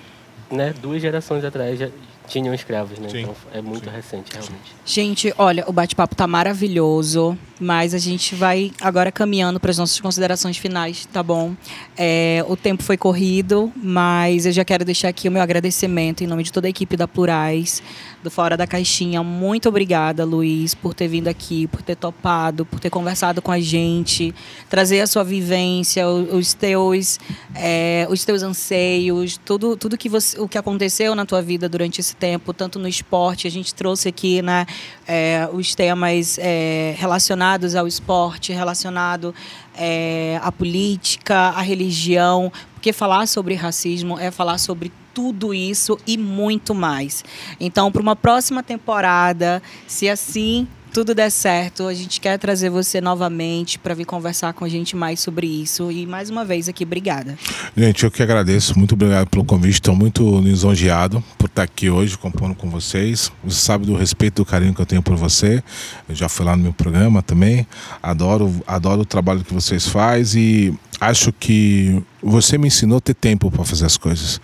[0.50, 1.88] né, duas gerações atrás já
[2.28, 3.08] tinham escravos, né?
[3.08, 3.20] Sim.
[3.22, 3.96] Então é muito Sim.
[3.96, 4.74] recente, realmente.
[4.84, 10.00] Gente, olha, o bate-papo tá maravilhoso, mas a gente vai agora caminhando para as nossas
[10.00, 11.54] considerações finais, tá bom?
[11.96, 16.26] É, o tempo foi corrido, mas eu já quero deixar aqui o meu agradecimento em
[16.26, 17.82] nome de toda a equipe da Plurais,
[18.22, 19.22] do Fora da Caixinha.
[19.22, 23.58] Muito obrigada, Luiz, por ter vindo aqui, por ter topado, por ter conversado com a
[23.58, 24.34] gente,
[24.70, 27.18] trazer a sua vivência, os teus,
[27.54, 32.00] é, os teus anseios, tudo, tudo que você, o que aconteceu na tua vida durante
[32.00, 34.66] esse tempo, tanto no esporte, a gente trouxe aqui né,
[35.06, 39.34] é, os temas é, relacionados ao esporte, relacionado
[39.76, 42.52] é, à política, à religião,
[42.82, 47.24] porque falar sobre racismo é falar sobre tudo isso e muito mais.
[47.60, 53.00] Então, para uma próxima temporada, se assim tudo der certo, a gente quer trazer você
[53.00, 55.92] novamente para vir conversar com a gente mais sobre isso.
[55.92, 57.38] E mais uma vez aqui, obrigada.
[57.76, 58.76] Gente, eu que agradeço.
[58.76, 59.74] Muito obrigado pelo convite.
[59.74, 63.30] Estou muito lisonjeado por estar aqui hoje compondo com vocês.
[63.44, 65.62] Você sabe do respeito do carinho que eu tenho por você.
[66.08, 67.64] Eu já fui lá no meu programa também.
[68.02, 70.74] Adoro, adoro o trabalho que vocês fazem e
[71.10, 74.40] acho que você me ensinou a ter tempo para fazer as coisas.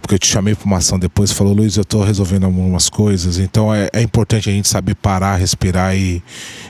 [0.00, 2.88] Porque eu te chamei para uma ação depois e falou, Luiz, eu estou resolvendo algumas
[2.88, 3.38] coisas.
[3.38, 6.22] Então é, é, importante a gente saber parar, respirar e,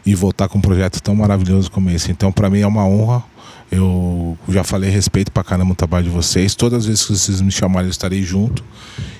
[0.04, 2.10] e voltar com um projeto tão maravilhoso como esse.
[2.10, 3.24] Então, para mim é uma honra.
[3.70, 6.54] Eu já falei respeito para caramba o trabalho de vocês.
[6.54, 8.62] Todas as vezes que vocês me chamarem, eu estarei junto.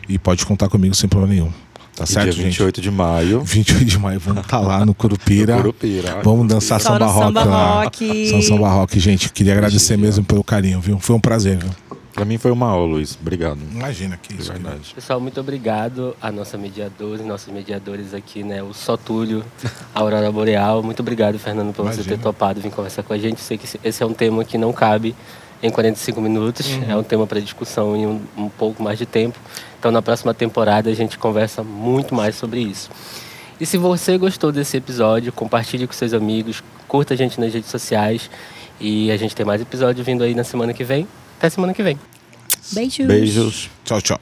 [0.06, 1.52] E pode contar comigo sem problema nenhum.
[2.02, 2.84] Tá e certo, dia 28 gente?
[2.84, 3.40] de maio.
[3.44, 5.56] 28 de maio, vamos estar tá lá no Curupira.
[5.56, 6.20] no Curupira.
[6.22, 7.84] Vamos dançar samba rock samba lá.
[7.84, 8.28] Rock.
[8.28, 9.32] Samba, samba rock, gente.
[9.32, 10.98] Queria agradecer mesmo pelo carinho, viu?
[10.98, 11.70] Foi um prazer, viu?
[12.12, 13.16] Pra mim foi uma aula, Luiz.
[13.18, 13.58] Obrigado.
[13.72, 14.52] Imagina que isso.
[14.52, 14.92] verdade.
[14.94, 18.62] Pessoal, muito obrigado a nossa mediadora, nossos mediadores aqui, né?
[18.62, 19.42] O Sotúlio,
[19.94, 20.82] a Aurora Boreal.
[20.82, 22.16] Muito obrigado, Fernando, por você Imagina.
[22.16, 23.40] ter topado vir conversar com a gente.
[23.40, 25.14] Sei que esse é um tema que não cabe
[25.62, 26.68] em 45 minutos.
[26.86, 29.38] É um tema para discussão em um, um pouco mais de tempo.
[29.82, 32.88] Então, na próxima temporada, a gente conversa muito mais sobre isso.
[33.60, 37.68] E se você gostou desse episódio, compartilhe com seus amigos, curta a gente nas redes
[37.68, 38.30] sociais.
[38.80, 41.04] E a gente tem mais episódio vindo aí na semana que vem.
[41.36, 41.98] Até semana que vem.
[42.72, 43.06] Beijos.
[43.08, 43.70] Beijos.
[43.84, 44.20] Tchau, tchau.